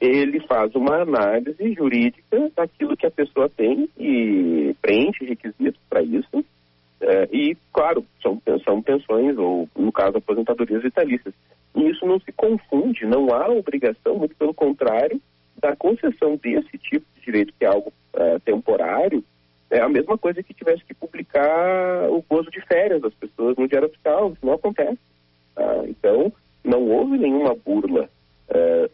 ele 0.00 0.40
faz 0.48 0.74
uma 0.74 1.02
análise 1.02 1.74
jurídica 1.74 2.50
daquilo 2.56 2.96
que 2.96 3.06
a 3.06 3.10
pessoa 3.10 3.48
tem 3.48 3.88
e 3.96 4.74
preenche 4.82 5.24
requisitos 5.24 5.80
para 5.88 6.02
isso 6.02 6.44
é, 7.00 7.28
e, 7.32 7.56
claro, 7.72 8.04
são, 8.22 8.40
são 8.64 8.82
pensões, 8.82 9.36
ou 9.38 9.68
no 9.76 9.90
caso, 9.90 10.18
aposentadorias 10.18 10.82
vitalícias. 10.82 11.34
E 11.74 11.88
isso 11.88 12.04
não 12.06 12.20
se 12.20 12.32
confunde, 12.32 13.06
não 13.06 13.32
há 13.32 13.48
obrigação, 13.48 14.16
muito 14.16 14.34
pelo 14.34 14.52
contrário, 14.52 15.20
da 15.60 15.74
concessão 15.76 16.36
desse 16.36 16.76
tipo 16.78 17.06
de 17.16 17.24
direito, 17.24 17.54
que 17.58 17.64
é 17.64 17.68
algo 17.68 17.92
é, 18.14 18.38
temporário, 18.40 19.24
é 19.70 19.80
a 19.80 19.88
mesma 19.88 20.18
coisa 20.18 20.42
que 20.42 20.52
tivesse 20.52 20.84
que 20.84 20.92
publicar 20.92 22.10
o 22.10 22.24
gozo 22.28 22.50
de 22.50 22.60
férias 22.66 23.00
das 23.00 23.14
pessoas 23.14 23.56
no 23.56 23.68
Diário 23.68 23.88
Oficial, 23.88 24.32
isso 24.32 24.44
não 24.44 24.54
acontece. 24.54 24.98
Tá? 25.54 25.84
Então, 25.86 26.32
não 26.64 26.82
houve 26.88 27.16
nenhuma 27.16 27.54
burla, 27.54 28.08
é, 28.48 28.90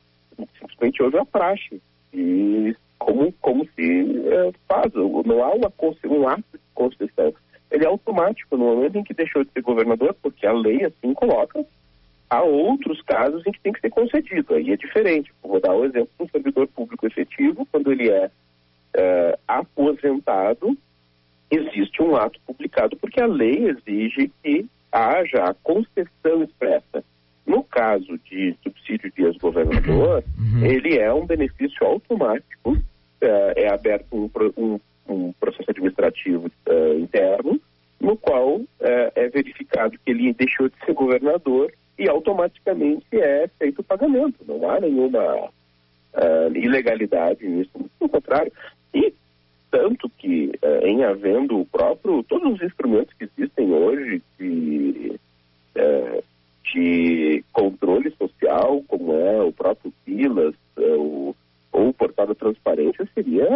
simplesmente 0.58 1.02
houve 1.02 1.18
a 1.18 1.24
praxe. 1.24 1.80
E 2.12 2.76
como, 2.98 3.32
como 3.40 3.66
se 3.74 4.28
é, 4.28 4.52
faz, 4.68 4.92
não 4.94 5.42
há 5.42 5.54
uma, 5.54 5.72
um 6.04 6.28
ato 6.28 6.44
de 6.52 6.60
concessão 6.74 7.32
ele 7.70 7.84
é 7.84 7.88
automático 7.88 8.56
no 8.56 8.64
momento 8.64 8.98
em 8.98 9.04
que 9.04 9.14
deixou 9.14 9.44
de 9.44 9.50
ser 9.50 9.62
governador, 9.62 10.14
porque 10.22 10.46
a 10.46 10.52
lei 10.52 10.84
assim 10.84 11.12
coloca. 11.14 11.64
Há 12.28 12.42
outros 12.42 13.00
casos 13.02 13.46
em 13.46 13.52
que 13.52 13.60
tem 13.60 13.72
que 13.72 13.80
ser 13.80 13.90
concedido, 13.90 14.54
aí 14.54 14.72
é 14.72 14.76
diferente. 14.76 15.32
Vou 15.42 15.60
dar 15.60 15.74
o 15.74 15.84
exemplo 15.84 16.08
de 16.18 16.24
um 16.24 16.28
servidor 16.28 16.66
público 16.68 17.06
efetivo, 17.06 17.66
quando 17.70 17.92
ele 17.92 18.10
é, 18.10 18.30
é 18.94 19.38
aposentado, 19.46 20.76
existe 21.50 22.02
um 22.02 22.16
ato 22.16 22.40
publicado, 22.46 22.96
porque 22.96 23.20
a 23.20 23.26
lei 23.26 23.68
exige 23.68 24.30
que 24.42 24.66
haja 24.90 25.44
a 25.44 25.54
concessão 25.54 26.42
expressa. 26.42 27.04
No 27.46 27.62
caso 27.62 28.18
de 28.28 28.56
subsídio 28.62 29.12
de 29.12 29.22
ex-governador, 29.22 30.24
uhum. 30.36 30.64
ele 30.64 30.98
é 30.98 31.12
um 31.12 31.24
benefício 31.24 31.86
automático, 31.86 32.76
é, 33.20 33.64
é 33.64 33.72
aberto 33.72 34.06
um, 34.12 34.28
um 34.56 34.80
um 35.08 35.32
processo 35.32 35.70
administrativo 35.70 36.50
uh, 36.68 36.98
interno, 36.98 37.60
no 38.00 38.16
qual 38.16 38.56
uh, 38.56 38.66
é 39.14 39.28
verificado 39.28 39.98
que 39.98 40.10
ele 40.10 40.32
deixou 40.32 40.68
de 40.68 40.74
ser 40.84 40.92
governador 40.92 41.72
e 41.98 42.08
automaticamente 42.08 43.06
é 43.12 43.48
feito 43.58 43.80
o 43.80 43.84
pagamento. 43.84 44.44
Não 44.46 44.68
há 44.68 44.80
nenhuma 44.80 45.46
uh, 45.46 46.54
ilegalidade 46.54 47.46
nisso, 47.46 47.70
pelo 47.98 48.10
contrário. 48.10 48.52
E 48.92 49.12
tanto 49.70 50.08
que 50.10 50.52
em 50.84 51.04
havendo 51.04 51.60
o 51.60 51.66
próprio, 51.66 52.22
todos 52.22 52.54
os 52.54 52.62
instrumentos 52.62 53.12
que 53.14 53.24
existem 53.24 53.72
hoje 53.74 54.22
de, 54.38 55.20
de 56.72 57.44
controle 57.52 58.10
social, 58.12 58.82
como 58.88 59.12
é 59.12 59.42
o 59.42 59.52
próprio 59.52 59.92
PILAS, 60.04 60.54
o, 60.78 61.34
ou 61.72 61.88
o 61.88 61.92
portal 61.92 62.28
da 62.28 62.34
transparência, 62.34 63.06
seria 63.14 63.46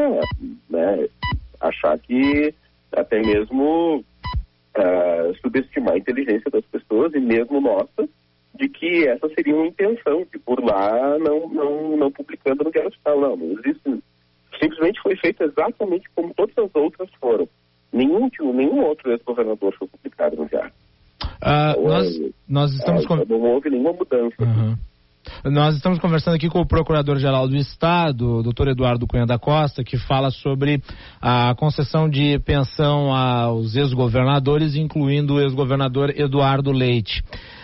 Nós 25.50 25.74
estamos 25.74 25.98
conversando 25.98 26.36
aqui 26.36 26.48
com 26.48 26.60
o 26.60 26.66
Procurador-Geral 26.66 27.48
do 27.48 27.56
Estado, 27.56 28.40
doutor 28.40 28.68
Eduardo 28.68 29.04
Cunha 29.04 29.26
da 29.26 29.36
Costa, 29.36 29.82
que 29.82 29.98
fala 29.98 30.30
sobre 30.30 30.80
a 31.20 31.56
concessão 31.56 32.08
de 32.08 32.38
pensão 32.38 33.12
aos 33.12 33.74
ex-governadores, 33.74 34.76
incluindo 34.76 35.34
o 35.34 35.40
ex-governador 35.40 36.10
Eduardo 36.16 36.70
Leite. 36.70 37.20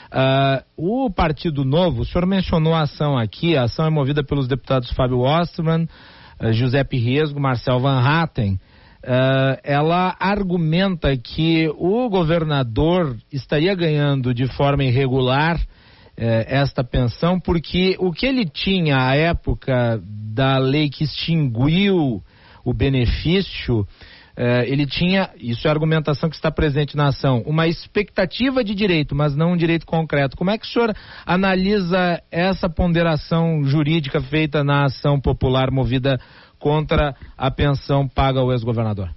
Uh, 0.07 1.05
o 1.05 1.11
Partido 1.11 1.65
Novo, 1.65 2.01
o 2.01 2.05
senhor 2.05 2.27
mencionou 2.27 2.75
a 2.75 2.83
ação 2.83 3.17
aqui, 3.17 3.57
a 3.57 3.63
ação 3.63 3.87
é 3.87 3.91
movida 3.91 4.25
pelos 4.25 4.49
deputados 4.49 4.91
Fábio 4.91 5.21
Osterman, 5.21 5.89
uh, 6.41 6.53
Giuseppe 6.53 6.99
Riesgo, 6.99 7.39
Marcel 7.39 7.79
Van 7.79 8.01
Hatten. 8.01 8.55
Uh, 8.55 9.61
ela 9.63 10.17
argumenta 10.19 11.17
que 11.17 11.69
o 11.79 12.09
governador 12.09 13.17
estaria 13.33 13.77
ganhando 13.77 14.35
de 14.35 14.49
forma 14.57 14.83
irregular 14.83 15.61
esta 16.17 16.83
pensão, 16.83 17.39
porque 17.39 17.97
o 17.99 18.11
que 18.11 18.27
ele 18.27 18.47
tinha 18.47 18.97
à 18.97 19.15
época 19.15 20.01
da 20.03 20.59
lei 20.59 20.89
que 20.89 21.05
extinguiu 21.05 22.23
o 22.65 22.75
benefício 22.75 23.87
eh, 24.37 24.67
ele 24.69 24.87
tinha, 24.87 25.31
isso 25.41 25.67
é 25.67 25.71
a 25.71 25.73
argumentação 25.73 26.29
que 26.29 26.37
está 26.37 26.51
presente 26.51 26.95
na 26.95 27.09
ação, 27.09 27.43
uma 27.47 27.67
expectativa 27.67 28.63
de 28.63 28.75
direito, 28.75 29.15
mas 29.15 29.35
não 29.35 29.53
um 29.53 29.57
direito 29.57 29.87
concreto. 29.87 30.37
Como 30.37 30.51
é 30.51 30.59
que 30.59 30.67
o 30.67 30.69
senhor 30.69 30.93
analisa 31.25 32.23
essa 32.31 32.69
ponderação 32.69 33.65
jurídica 33.65 34.21
feita 34.21 34.63
na 34.63 34.85
ação 34.85 35.19
popular 35.19 35.71
movida 35.71 36.21
contra 36.59 37.15
a 37.37 37.51
pensão 37.51 38.07
paga 38.07 38.39
ao 38.39 38.53
ex-governador? 38.53 39.09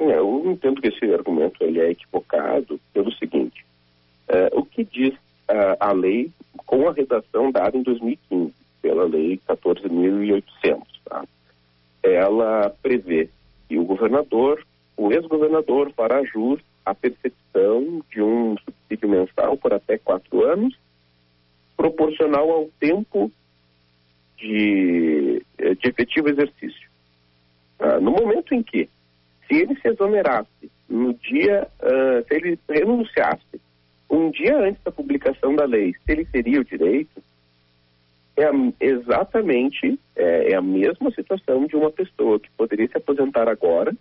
Eu 0.00 0.50
entendo 0.50 0.80
que 0.80 0.88
esse 0.88 1.04
argumento 1.14 1.62
ele 1.62 1.78
é 1.78 1.92
equivocado 1.92 2.80
pelo 2.92 3.12
seguinte: 3.12 3.64
é, 4.26 4.50
o 4.54 4.64
que 4.64 4.82
diz 4.82 5.14
uh, 5.50 5.76
a 5.78 5.92
lei 5.92 6.30
com 6.66 6.88
a 6.88 6.92
redação 6.92 7.50
dada 7.50 7.76
em 7.76 7.82
2015 7.82 8.52
pela 8.80 9.04
lei 9.04 9.40
14.800, 9.48 10.82
tá? 11.04 11.24
ela 12.02 12.74
prevê 12.82 13.28
que 13.68 13.78
o 13.78 13.84
governador, 13.84 14.66
o 14.96 15.12
ex-governador, 15.12 15.92
fará 15.92 16.24
jus 16.24 16.60
à 16.84 16.94
percepção 16.94 18.02
de 18.10 18.20
um 18.20 18.56
subsídio 18.58 19.08
mensal 19.08 19.56
por 19.56 19.72
até 19.72 19.98
quatro 19.98 20.44
anos, 20.44 20.76
proporcional 21.76 22.50
ao 22.50 22.68
tempo 22.80 23.30
de, 24.36 25.42
eh, 25.58 25.74
de 25.74 25.88
efetivo 25.88 26.28
exercício. 26.28 26.90
Ah, 27.78 28.00
no 28.00 28.10
momento 28.10 28.54
em 28.54 28.62
que, 28.62 28.88
se 29.46 29.54
ele 29.54 29.74
se 29.80 29.88
exonerasse 29.88 30.70
no 30.88 31.14
dia, 31.14 31.66
uh, 31.80 32.24
se 32.26 32.34
ele 32.34 32.58
renunciasse 32.68 33.60
um 34.12 34.30
dia 34.30 34.58
antes 34.58 34.82
da 34.84 34.92
publicação 34.92 35.56
da 35.56 35.64
lei, 35.64 35.94
se 35.94 36.12
ele 36.12 36.26
teria 36.26 36.60
o 36.60 36.64
direito, 36.64 37.22
é 38.36 38.44
exatamente 38.78 39.98
é, 40.14 40.52
é, 40.52 40.54
a 40.54 40.60
mesma 40.60 41.10
situação 41.10 41.66
de 41.66 41.74
uma 41.74 41.90
pessoa 41.90 42.38
que 42.38 42.50
poderia 42.50 42.86
se 42.88 42.96
aposentar 42.96 43.48
agora, 43.48 43.94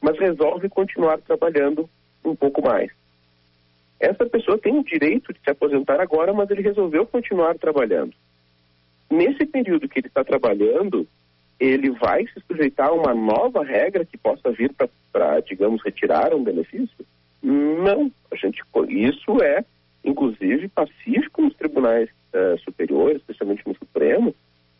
mas 0.00 0.18
resolve 0.18 0.68
continuar 0.68 1.18
trabalhando 1.18 1.90
um 2.24 2.34
pouco 2.34 2.62
mais. 2.62 2.92
Essa 3.98 4.24
pessoa 4.24 4.56
tem 4.56 4.78
o 4.78 4.84
direito 4.84 5.32
de 5.32 5.40
se 5.40 5.50
aposentar 5.50 6.00
agora, 6.00 6.32
mas 6.32 6.48
ele 6.50 6.62
resolveu 6.62 7.04
continuar 7.04 7.58
trabalhando. 7.58 8.14
Nesse 9.10 9.44
período 9.44 9.88
que 9.88 9.98
ele 9.98 10.06
está 10.06 10.24
trabalhando, 10.24 11.06
ele 11.58 11.90
vai 11.90 12.24
se 12.28 12.40
sujeitar 12.46 12.88
a 12.88 12.92
uma 12.92 13.14
nova 13.14 13.64
regra 13.64 14.04
que 14.04 14.16
possa 14.16 14.50
vir 14.52 14.72
para, 15.12 15.40
digamos, 15.40 15.82
retirar 15.84 16.32
um 16.34 16.42
benefício? 16.42 17.04
Não. 17.42 18.10
A 18.30 18.36
gente, 18.36 18.62
isso 18.88 19.42
é, 19.42 19.64
inclusive, 20.04 20.68
pacífico 20.68 21.42
nos 21.42 21.54
tribunais 21.54 22.08
uh, 22.34 22.58
superiores, 22.60 23.18
especialmente 23.18 23.66
no 23.66 23.74
Supremo, 23.74 24.34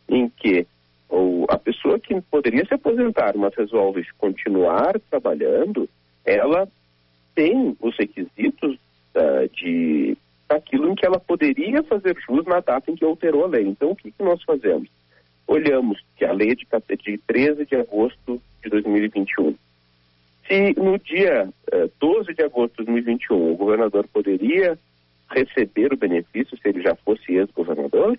em 0.08 0.28
que 0.28 0.66
ou, 1.08 1.44
a 1.48 1.58
pessoa 1.58 1.98
que 1.98 2.20
poderia 2.22 2.64
se 2.64 2.74
aposentar, 2.74 3.36
mas 3.36 3.54
resolve 3.54 4.06
continuar 4.16 4.98
trabalhando, 5.10 5.88
ela 6.24 6.68
tem 7.34 7.76
os 7.80 7.96
requisitos 7.96 8.76
uh, 9.14 9.48
de 9.52 10.16
daquilo 10.48 10.90
em 10.90 10.96
que 10.96 11.06
ela 11.06 11.20
poderia 11.20 11.80
fazer 11.84 12.16
jus 12.26 12.44
na 12.44 12.58
data 12.58 12.90
em 12.90 12.96
que 12.96 13.04
alterou 13.04 13.44
a 13.44 13.48
lei. 13.48 13.64
Então, 13.64 13.92
o 13.92 13.96
que, 13.96 14.10
que 14.10 14.22
nós 14.22 14.42
fazemos? 14.42 14.88
Olhamos 15.46 16.02
que 16.16 16.24
a 16.24 16.32
lei 16.32 16.50
é 16.50 16.54
de, 16.56 16.66
de 16.96 17.18
13 17.18 17.66
de 17.66 17.76
agosto 17.76 18.42
de 18.60 18.68
2021. 18.68 19.54
Se 20.50 20.74
no 20.76 20.98
dia 20.98 21.48
uh, 21.72 21.92
12 22.00 22.34
de 22.34 22.42
agosto 22.42 22.78
de 22.78 22.86
2021 22.86 23.52
o 23.52 23.56
governador 23.56 24.08
poderia 24.08 24.76
receber 25.30 25.92
o 25.92 25.96
benefício 25.96 26.58
se 26.58 26.68
ele 26.68 26.82
já 26.82 26.96
fosse 26.96 27.34
ex-governador, 27.34 28.18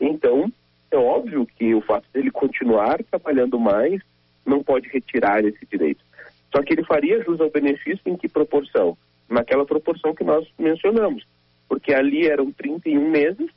então 0.00 0.52
é 0.90 0.96
óbvio 0.96 1.46
que 1.46 1.72
o 1.72 1.80
fato 1.80 2.04
dele 2.12 2.32
continuar 2.32 3.00
trabalhando 3.04 3.60
mais 3.60 4.02
não 4.44 4.60
pode 4.60 4.88
retirar 4.88 5.44
esse 5.44 5.64
direito. 5.70 6.04
Só 6.50 6.64
que 6.64 6.72
ele 6.72 6.82
faria 6.82 7.22
jus 7.22 7.40
ao 7.40 7.48
benefício 7.48 8.02
em 8.06 8.16
que 8.16 8.28
proporção? 8.28 8.98
Naquela 9.28 9.64
proporção 9.64 10.12
que 10.12 10.24
nós 10.24 10.44
mencionamos, 10.58 11.24
porque 11.68 11.94
ali 11.94 12.26
eram 12.26 12.50
31 12.50 13.08
meses 13.08 13.48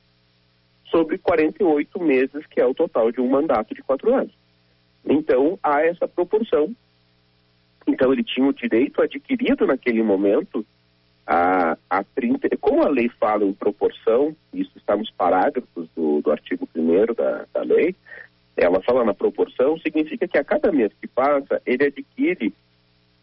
sobre 0.91 1.17
48 1.17 1.99
meses, 2.03 2.45
que 2.51 2.61
é 2.61 2.65
o 2.67 2.75
total 2.75 3.11
de 3.11 3.19
um 3.19 3.27
mandato 3.27 3.73
de 3.73 3.81
quatro 3.81 4.13
anos. 4.13 4.31
Então, 5.03 5.57
há 5.63 5.81
essa 5.81 6.07
proporção. 6.07 6.71
Então, 7.95 8.11
ele 8.11 8.25
tinha 8.25 8.45
o 8.45 8.53
direito 8.53 9.01
adquirido 9.01 9.65
naquele 9.65 10.03
momento 10.03 10.65
a, 11.25 11.77
a 11.89 12.03
30, 12.03 12.49
como 12.57 12.83
a 12.83 12.89
lei 12.89 13.07
fala 13.07 13.45
em 13.45 13.53
proporção, 13.53 14.35
isso 14.53 14.73
está 14.75 14.97
nos 14.97 15.09
parágrafos 15.11 15.87
do, 15.95 16.21
do 16.21 16.29
artigo 16.29 16.67
1 16.75 17.13
da, 17.13 17.45
da 17.53 17.61
lei, 17.61 17.95
ela 18.57 18.81
fala 18.81 19.05
na 19.05 19.13
proporção, 19.13 19.79
significa 19.79 20.27
que 20.27 20.37
a 20.37 20.43
cada 20.43 20.73
mês 20.73 20.91
que 20.99 21.07
passa, 21.07 21.61
ele 21.65 21.85
adquire 21.85 22.53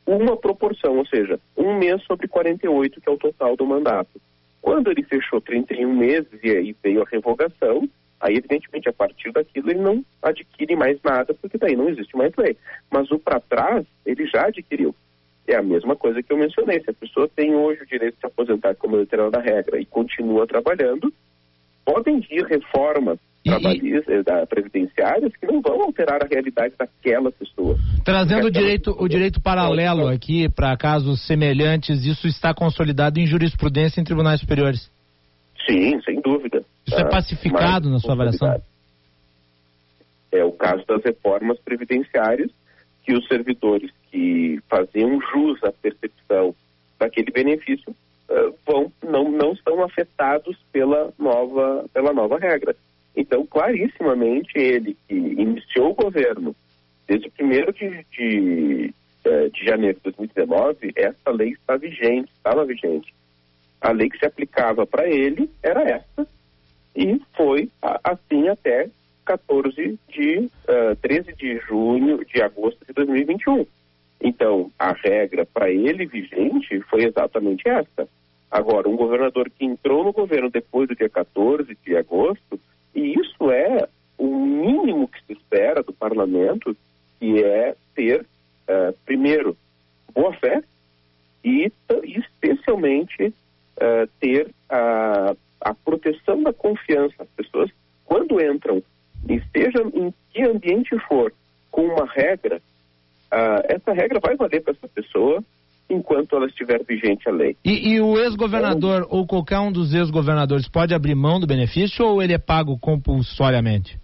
uma 0.07 0.39
proporção, 0.39 0.97
ou 0.97 1.07
seja, 1.07 1.39
um 1.55 1.79
mês 1.79 2.03
sobre 2.05 2.27
48, 2.27 2.99
que 2.99 3.09
é 3.11 3.13
o 3.13 3.19
total 3.19 3.55
do 3.55 3.67
mandato. 3.67 4.19
Quando 4.63 4.91
ele 4.91 5.03
fechou 5.03 5.39
31 5.39 5.95
meses 5.95 6.41
e 6.43 6.51
aí 6.51 6.75
veio 6.83 7.03
a 7.03 7.07
revogação, 7.11 7.87
aí 8.23 8.37
evidentemente 8.37 8.89
a 8.89 8.93
partir 8.93 9.33
daquilo 9.33 9.71
ele 9.71 9.81
não 9.81 10.05
adquire 10.23 10.77
mais 10.77 10.99
nada, 11.03 11.35
porque 11.35 11.59
daí 11.59 11.77
não 11.77 11.89
existe 11.89 12.17
mais 12.17 12.33
lei. 12.37 12.57
Mas 12.91 13.11
o 13.11 13.19
para 13.19 13.41
trás, 13.41 13.85
ele 14.07 14.27
já 14.27 14.47
adquiriu. 14.47 14.95
É 15.47 15.57
a 15.57 15.63
mesma 15.63 15.97
coisa 15.97 16.23
que 16.23 16.33
eu 16.33 16.39
mencionei. 16.39 16.81
Se 16.81 16.91
a 16.91 16.95
pessoa 16.95 17.29
tem 17.29 17.53
hoje 17.55 17.83
o 17.83 17.87
direito 17.87 18.15
de 18.15 18.21
se 18.21 18.27
aposentar 18.27 18.77
como 18.77 18.97
determinada 18.97 19.41
regra 19.41 19.81
e 19.81 19.85
continua 19.85 20.47
trabalhando, 20.47 21.13
podem 21.85 22.21
vir 22.21 22.45
reformas 22.47 23.19
trabalhistas, 23.45 24.25
da, 24.25 24.47
previdenciárias 24.47 25.33
que 25.37 25.47
não 25.47 25.61
vão 25.61 25.83
alterar 25.83 26.23
a 26.23 26.29
realidade 26.31 26.75
daquela 26.79 27.33
pessoa. 27.33 27.77
Trazendo 28.05 28.47
o 28.47 28.51
direito, 28.51 28.97
o 28.97 29.09
direito 29.09 29.41
paralelo 29.41 30.07
aqui 30.07 30.49
para 30.49 30.77
casos 30.77 31.27
semelhantes, 31.27 32.05
isso 32.05 32.29
está 32.29 32.55
consolidado 32.55 33.19
em 33.19 33.27
jurisprudência 33.27 34.01
em 34.01 34.05
tribunais 34.05 34.41
superiores? 34.41 34.89
Sim, 35.67 36.01
sem 36.03 36.21
dúvida. 36.21 36.65
Isso 36.87 36.97
é 36.97 37.03
ah, 37.03 37.09
pacificado 37.09 37.89
na 37.91 37.99
sua 37.99 38.13
avaliação? 38.13 38.63
É 40.31 40.45
o 40.45 40.53
caso 40.53 40.85
das 40.87 41.03
reformas 41.05 41.59
previdenciárias 41.61 42.51
que 43.05 43.13
os 43.13 43.27
servidores 43.27 43.91
que 44.11 44.61
faziam 44.69 45.21
jus 45.21 45.63
à 45.65 45.73
percepção 45.73 46.55
daquele 46.99 47.31
benefício 47.31 47.95
uh, 48.29 48.55
vão 48.65 48.93
não 49.03 49.31
não 49.31 49.53
estão 49.53 49.83
afetados 49.83 50.57
pela 50.73 51.13
nova 51.19 51.87
pela 51.93 52.13
nova 52.13 52.39
regra. 52.39 52.75
Então, 53.15 53.45
clarissimamente, 53.47 54.57
ele 54.57 54.97
que 55.07 55.15
iniciou 55.15 55.91
o 55.91 55.95
governo 55.95 56.57
desde 57.07 57.29
o 57.29 57.33
1 57.39 57.73
de, 57.73 58.07
de, 58.11 58.95
uh, 59.27 59.51
de 59.51 59.65
janeiro 59.65 59.99
de 59.99 60.13
2019, 60.13 60.93
essa 60.97 61.31
lei 61.31 61.51
está 61.51 61.77
vigente, 61.77 62.33
estava 62.33 62.65
vigente. 62.65 63.13
A 63.81 63.91
lei 63.91 64.09
que 64.09 64.19
se 64.19 64.25
aplicava 64.25 64.87
para 64.87 65.07
ele 65.09 65.51
era 65.63 65.83
essa 65.83 66.27
e 66.95 67.21
foi 67.35 67.71
assim 68.05 68.49
até 68.49 68.89
14 69.25 69.99
de 70.09 70.39
uh, 70.39 70.51
eh, 70.69 70.95
13 71.01 71.33
de 71.35 71.59
junho 71.61 72.25
de 72.25 72.43
agosto 72.43 72.85
de 72.85 72.93
2021. 72.93 73.67
Então, 74.21 74.71
a 74.79 74.93
regra 74.93 75.47
para 75.47 75.71
ele 75.71 76.07
vigente 76.07 76.81
foi 76.83 77.05
exatamente 77.05 77.69
essa. 77.69 78.09
Agora, 78.51 78.89
um 78.89 78.97
governador 78.97 79.49
que 79.51 79.65
entrou 79.65 80.05
no 80.05 80.13
governo 80.13 80.51
depois 80.51 80.89
do 80.89 80.95
dia 80.95 81.09
14 81.09 81.77
de 81.85 81.97
agosto, 81.97 82.61
e 82.95 83.15
isso 83.15 83.51
é 83.51 83.89
o 84.19 84.27
mínimo 84.27 85.09
que 85.09 85.19
se 85.27 85.33
espera 85.33 85.83
do 85.83 85.93
parlamento, 85.93 86.77
que 87.19 87.43
é 87.43 87.75
ter, 87.95 88.21
uh, 88.21 88.93
primeiro, 89.05 89.57
boa 90.15 90.33
fé 90.35 90.63
e, 91.43 91.73
especialmente, 92.05 93.29
uh, 93.29 94.07
ter 94.21 94.51
a, 94.69 95.35
a 95.65 95.75
proteção 95.75 96.43
da 96.43 96.53
confiança. 96.53 97.15
As 97.19 97.29
pessoas, 97.31 97.71
quando 98.05 98.41
entram, 98.41 98.83
e 99.29 99.41
seja 99.55 99.83
em 99.95 100.13
que 100.33 100.43
ambiente 100.43 100.97
for, 101.09 101.33
com 101.71 101.83
uma 101.83 102.07
regra, 102.07 102.57
uh, 103.33 103.63
essa 103.69 103.93
regra 103.93 104.21
vai 104.21 104.37
valer 104.37 104.63
para 104.63 104.73
essa 104.73 104.89
pessoa 104.89 105.43
enquanto 105.89 106.37
ela 106.37 106.47
estiver 106.47 106.83
vigente 106.85 107.29
a 107.29 107.33
lei. 107.33 107.57
E, 107.65 107.95
e 107.95 108.01
o 108.01 108.19
ex-governador 108.19 109.03
então, 109.03 109.19
ou 109.19 109.27
qualquer 109.27 109.59
um 109.59 109.71
dos 109.71 109.93
ex-governadores 109.93 110.69
pode 110.69 110.95
abrir 110.95 111.15
mão 111.15 111.39
do 111.39 111.47
benefício 111.47 112.05
ou 112.05 112.23
ele 112.23 112.33
é 112.33 112.39
pago 112.39 112.79
compulsoriamente? 112.79 113.99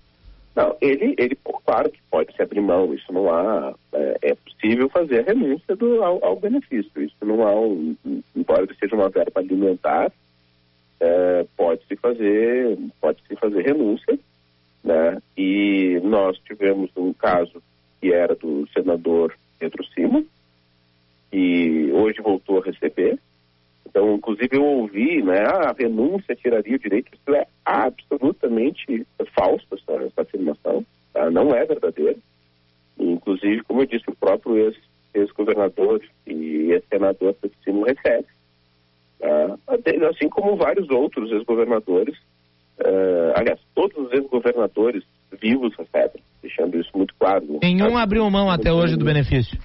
Não, 0.54 0.76
ele, 0.80 1.14
ele 1.16 1.36
claro 1.68 1.90
que 1.90 2.00
pode 2.10 2.34
se 2.34 2.42
abrir 2.42 2.60
mão, 2.60 2.94
isso 2.94 3.12
não 3.12 3.30
há, 3.30 3.74
é, 3.92 4.30
é 4.30 4.34
possível 4.34 4.88
fazer 4.88 5.20
a 5.20 5.32
renúncia 5.32 5.76
do, 5.76 6.02
ao, 6.02 6.24
ao, 6.24 6.40
benefício, 6.40 6.90
isso 7.02 7.14
não 7.22 7.46
há, 7.46 7.54
um, 7.60 7.94
embora 8.34 8.66
seja 8.80 8.96
uma 8.96 9.10
verba 9.10 9.40
alimentar, 9.40 10.10
é, 11.00 11.46
pode 11.56 11.84
se 11.86 11.96
fazer, 11.96 12.78
pode 13.00 13.22
se 13.26 13.36
fazer 13.36 13.62
renúncia, 13.62 14.18
né? 14.82 15.20
E 15.36 16.00
nós 16.02 16.38
tivemos 16.38 16.90
um 16.96 17.12
caso 17.12 17.62
que 18.00 18.12
era 18.12 18.34
do 18.34 18.68
senador 18.72 19.34
Pedro 19.58 19.84
Sima, 19.86 20.24
que 21.30 21.90
hoje 21.92 22.20
voltou 22.20 22.60
a 22.60 22.64
receber. 22.64 23.18
Então, 23.86 24.14
inclusive, 24.14 24.56
eu 24.56 24.64
ouvi, 24.64 25.22
né, 25.22 25.44
a 25.44 25.74
renúncia 25.76 26.36
tiraria 26.36 26.76
o 26.76 26.78
direito. 26.78 27.10
Isso 27.12 27.34
é 27.34 27.46
absolutamente 27.64 29.06
falso, 29.34 29.66
essa, 29.72 30.04
essa 30.04 30.22
afirmação. 30.22 30.84
Tá? 31.12 31.30
Não 31.30 31.54
é 31.54 31.64
verdadeiro. 31.64 32.18
inclusive, 32.98 33.62
como 33.62 33.82
eu 33.82 33.86
disse, 33.86 34.08
o 34.08 34.16
próprio 34.16 34.72
ex-governador 35.14 36.02
e 36.26 36.72
ex-senador 36.72 37.34
Pedro 37.34 37.82
recebe. 37.82 38.26
Tá? 39.18 39.58
Assim 40.10 40.28
como 40.28 40.56
vários 40.56 40.88
outros 40.90 41.30
ex-governadores. 41.32 42.16
Uh, 42.80 43.32
aliás, 43.34 43.58
todos 43.74 43.96
os 43.96 44.12
ex-governadores 44.12 45.02
vivos 45.40 45.74
recebem, 45.76 46.22
deixando 46.40 46.78
isso 46.78 46.90
muito 46.94 47.14
claro. 47.18 47.58
Nenhum 47.62 47.98
abriu 47.98 48.28
mão 48.30 48.50
até 48.50 48.72
hoje 48.72 48.96
do 48.96 49.04
benefício. 49.04 49.58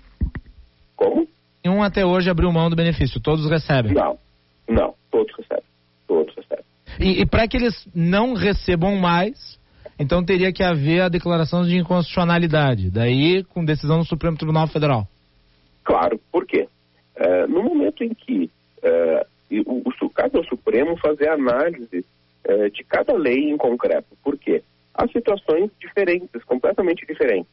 Como? 0.95 1.27
Nenhum 1.63 1.83
até 1.83 2.05
hoje 2.05 2.29
abriu 2.29 2.51
mão 2.51 2.69
do 2.69 2.75
benefício, 2.75 3.21
todos 3.21 3.49
recebem. 3.49 3.93
Não, 3.93 4.17
não, 4.67 4.95
todos 5.11 5.33
recebem. 5.37 5.63
Todos 6.07 6.35
recebem. 6.35 6.65
E, 6.99 7.21
e 7.21 7.25
para 7.25 7.47
que 7.47 7.57
eles 7.57 7.87
não 7.93 8.33
recebam 8.33 8.95
mais, 8.97 9.59
então 9.99 10.23
teria 10.23 10.51
que 10.51 10.63
haver 10.63 11.01
a 11.01 11.09
declaração 11.09 11.63
de 11.63 11.77
inconstitucionalidade, 11.77 12.89
daí 12.89 13.43
com 13.43 13.63
decisão 13.63 13.99
do 13.99 14.05
Supremo 14.05 14.37
Tribunal 14.37 14.67
Federal. 14.67 15.07
Claro, 15.83 16.19
por 16.31 16.45
quê? 16.45 16.67
Uh, 17.15 17.47
no 17.47 17.63
momento 17.63 18.03
em 18.03 18.13
que 18.13 18.49
uh, 18.83 19.32
o, 19.51 19.83
o, 19.85 20.09
cabe 20.09 20.37
ao 20.37 20.43
Supremo 20.45 20.97
fazer 20.97 21.29
análise 21.29 22.05
uh, 22.47 22.69
de 22.69 22.83
cada 22.83 23.13
lei 23.13 23.49
em 23.49 23.57
concreto, 23.57 24.07
por 24.23 24.37
quê? 24.37 24.63
Há 24.93 25.07
situações 25.07 25.71
diferentes, 25.79 26.43
completamente 26.43 27.05
diferentes. 27.05 27.51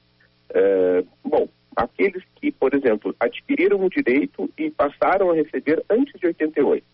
bom, 1.24 1.48
aqueles 1.74 2.22
que, 2.36 2.52
por 2.52 2.74
exemplo, 2.74 3.14
adquiriram 3.18 3.82
o 3.82 3.88
direito 3.88 4.50
e 4.58 4.70
passaram 4.70 5.30
a 5.30 5.34
receber 5.34 5.82
antes 5.88 6.18
de 6.20 6.26
88, 6.26 6.84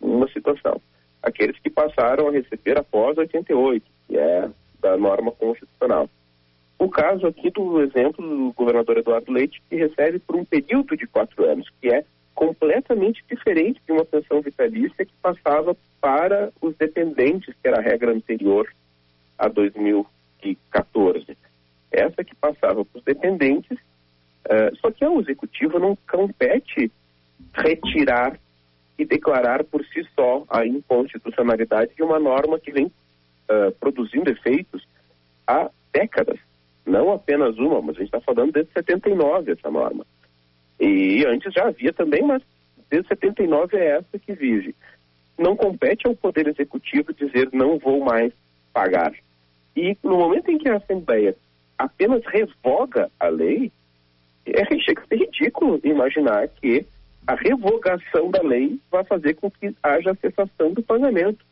uma 0.00 0.28
situação. 0.32 0.80
Aqueles 1.22 1.58
que 1.60 1.70
passaram 1.70 2.28
a 2.28 2.32
receber 2.32 2.78
após 2.78 3.16
88, 3.18 3.84
que 4.08 4.18
é 4.18 4.48
da 4.80 4.96
norma 4.96 5.30
constitucional. 5.32 6.08
O 6.78 6.88
caso 6.88 7.26
aqui 7.26 7.50
do 7.50 7.82
exemplo 7.82 8.24
do 8.26 8.52
governador 8.52 8.98
Eduardo 8.98 9.32
Leite, 9.32 9.60
que 9.68 9.76
recebe 9.76 10.20
por 10.20 10.36
um 10.36 10.44
período 10.44 10.96
de 10.96 11.06
quatro 11.06 11.44
anos, 11.44 11.68
que 11.80 11.88
é 11.88 12.04
completamente 12.38 13.24
diferente 13.28 13.80
de 13.84 13.92
uma 13.92 14.04
pensão 14.04 14.40
vitalícia 14.40 15.04
que 15.04 15.12
passava 15.20 15.76
para 16.00 16.52
os 16.60 16.76
dependentes, 16.76 17.52
que 17.60 17.66
era 17.66 17.78
a 17.78 17.82
regra 17.82 18.12
anterior 18.12 18.72
a 19.36 19.48
2014. 19.48 21.36
Essa 21.90 22.22
que 22.22 22.36
passava 22.36 22.84
para 22.84 22.98
os 22.98 23.04
dependentes 23.04 23.76
Uh, 24.48 24.74
só 24.76 24.90
que 24.90 25.04
ao 25.04 25.20
executivo 25.20 25.78
não 25.78 25.96
compete 26.10 26.90
retirar 27.52 28.40
e 28.98 29.04
declarar 29.04 29.62
por 29.62 29.84
si 29.84 30.02
só 30.14 30.44
a 30.48 30.66
inconstitucionalidade 30.66 31.94
de 31.94 32.02
uma 32.02 32.18
norma 32.18 32.58
que 32.58 32.72
vem 32.72 32.86
uh, 32.86 33.70
produzindo 33.78 34.30
efeitos 34.30 34.88
há 35.46 35.70
décadas. 35.92 36.38
Não 36.86 37.12
apenas 37.12 37.58
uma, 37.58 37.82
mas 37.82 37.96
a 37.96 37.98
gente 37.98 38.14
está 38.14 38.22
falando 38.22 38.52
desde 38.52 38.72
79 38.72 39.52
essa 39.52 39.70
norma. 39.70 40.06
E 40.80 41.24
antes 41.26 41.52
já 41.52 41.68
havia 41.68 41.92
também, 41.92 42.22
mas 42.22 42.42
desde 42.90 43.08
79 43.08 43.76
é 43.76 43.98
essa 43.98 44.18
que 44.18 44.32
vive. 44.32 44.74
Não 45.36 45.56
compete 45.56 46.06
ao 46.06 46.16
Poder 46.16 46.48
Executivo 46.48 47.12
dizer 47.12 47.48
não 47.52 47.78
vou 47.78 48.00
mais 48.00 48.32
pagar. 48.72 49.12
E 49.76 49.96
no 50.02 50.18
momento 50.18 50.50
em 50.50 50.58
que 50.58 50.68
a 50.68 50.76
Assembleia 50.76 51.36
apenas 51.76 52.24
revoga 52.26 53.10
a 53.18 53.28
lei, 53.28 53.70
é, 54.46 54.62
ridículo 55.14 55.80
imaginar 55.84 56.48
que 56.48 56.84
a 57.26 57.34
revogação 57.34 58.30
da 58.30 58.42
lei 58.42 58.80
vai 58.90 59.04
fazer 59.04 59.34
com 59.34 59.50
que 59.50 59.74
haja 59.82 60.16
cessação 60.20 60.72
do 60.72 60.82
pagamento. 60.82 61.44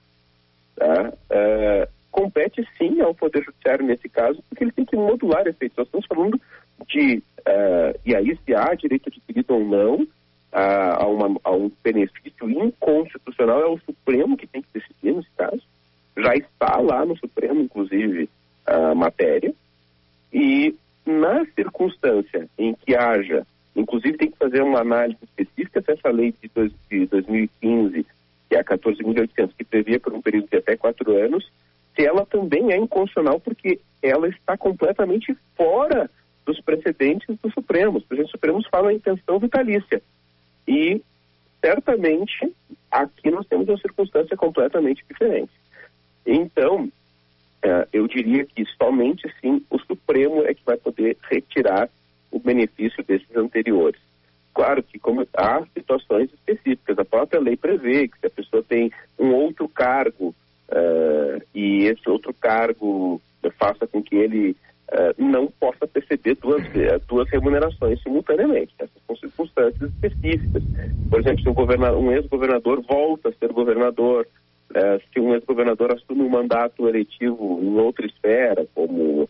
Tá? 0.75 1.13
É, 1.31 1.89
compete 2.11 2.67
sim 2.79 3.01
ao 3.01 3.15
Poder 3.15 3.45
Judiciário 3.45 3.85
nesse 3.85 4.09
caso, 4.09 4.43
porque 4.49 4.65
ele 4.65 4.73
tem 4.73 4.85
que 4.85 4.97
modular 4.97 5.47
efeitos. 5.47 5.77
Nós 5.77 5.87
estamos 5.87 6.07
falando 6.07 6.41
de, 6.89 7.23
uh, 7.41 8.01
e 8.05 8.15
aí 8.15 8.39
se 8.45 8.55
há 8.55 8.75
direito 8.75 9.09
adquirido 9.09 9.55
ou 9.55 9.65
não 9.65 10.07
a, 10.53 11.03
a, 11.03 11.07
uma, 11.07 11.39
a, 11.45 11.53
um 11.53 11.71
benefício 11.83 12.49
inconstitucional, 12.49 13.61
é 13.61 13.67
o 13.67 13.79
Supremo 13.79 14.37
que 14.37 14.47
tem 14.47 14.63
que 14.63 14.69
decidir 14.73 15.15
nesse 15.15 15.31
caso. 15.37 15.63
Já 16.17 16.35
está 16.35 16.79
lá 16.81 17.05
no 17.05 17.17
Supremo, 17.19 17.61
inclusive, 17.61 18.29
a 18.65 18.95
matéria. 18.95 19.53
E 20.33 20.75
na 21.05 21.45
circunstância 21.55 22.49
em 22.59 22.75
que 22.75 22.97
haja, 22.97 23.47
inclusive 23.75 24.17
tem 24.17 24.31
que 24.31 24.39
fazer 24.39 24.63
uma 24.63 24.81
análise 24.81 25.19
específica 25.23 25.83
se 25.83 25.93
essa 25.93 26.11
lei 26.11 26.35
de, 26.43 26.51
dois, 26.55 26.73
de 26.91 27.07
2015, 27.07 28.07
que 28.49 28.57
é 28.57 28.61
a 28.61 28.65
14.800, 28.65 29.51
que 29.57 29.65
previa 29.65 30.01
por 30.01 30.13
um 30.13 30.23
período 30.23 30.49
de 30.49 30.57
até 30.57 30.77
quatro 30.77 31.17
anos, 31.17 31.51
ela 32.05 32.27
também 32.27 32.73
é 32.73 32.77
inconstitucional 32.77 33.41
porque 33.41 33.81
ela 34.03 34.29
está 34.29 34.57
completamente 34.57 35.37
fora 35.57 36.11
dos 36.45 36.61
precedentes 36.61 37.37
do 37.43 37.51
Supremo. 37.51 37.99
Os 37.99 38.05
presidentes 38.05 38.33
Supremos 38.33 38.67
falam 38.69 38.91
em 38.91 38.97
intenção 38.97 39.39
vitalícia. 39.39 40.03
E, 40.67 41.03
certamente, 41.61 42.53
aqui 42.91 43.31
nós 43.31 43.47
temos 43.47 43.69
uma 43.69 43.79
circunstância 43.79 44.37
completamente 44.37 45.05
diferente. 45.09 45.53
Então, 46.25 46.91
é, 47.63 47.89
eu 47.93 48.07
diria 48.07 48.45
que 48.45 48.65
somente 48.77 49.33
sim 49.41 49.65
o 49.71 49.79
Supremo 49.79 50.45
é 50.45 50.55
que 50.55 50.65
vai 50.65 50.77
poder 50.77 51.17
retirar 51.29 51.89
o 52.31 52.39
benefício 52.39 53.03
desses 53.05 53.35
anteriores. 53.35 54.01
Claro 54.55 54.83
que 54.83 54.99
como 54.99 55.27
há 55.37 55.65
situações 55.75 56.31
específicas, 56.33 56.99
a 56.99 57.05
própria 57.05 57.41
lei 57.41 57.57
prevê 57.57 58.09
que 58.09 58.19
se 58.19 58.27
a 58.27 58.31
pessoa 58.31 58.63
tem 58.63 58.91
um 59.19 59.35
outro 59.35 59.69
cargo 59.69 60.35
uh, 60.71 61.43
e 61.55 61.85
esse 61.85 62.09
outro 62.09 62.33
cargo 62.35 63.21
faça 63.59 63.87
com 63.87 64.03
que 64.03 64.17
ele 64.17 64.57
uh, 64.93 65.15
não 65.23 65.47
possa 65.47 65.87
perceber 65.87 66.37
duas, 66.37 66.63
duas 67.07 67.29
remunerações 67.31 68.03
simultaneamente. 68.03 68.75
Essas 68.79 69.03
são 69.07 69.17
circunstâncias 69.17 69.91
específicas. 69.91 70.63
Por 71.09 71.21
exemplo, 71.21 71.43
se 71.43 71.49
um, 71.49 71.99
um 71.99 72.13
ex-governador 72.13 72.83
volta 72.83 73.29
a 73.29 73.33
ser 73.33 73.53
governador, 73.53 74.27
é, 74.75 74.99
se 74.99 75.21
um 75.21 75.33
ex-governador 75.33 75.93
assume 75.93 76.23
um 76.23 76.29
mandato 76.29 76.89
eletivo 76.89 77.61
em 77.63 77.79
outra 77.79 78.05
esfera, 78.05 78.67
como 78.75 79.29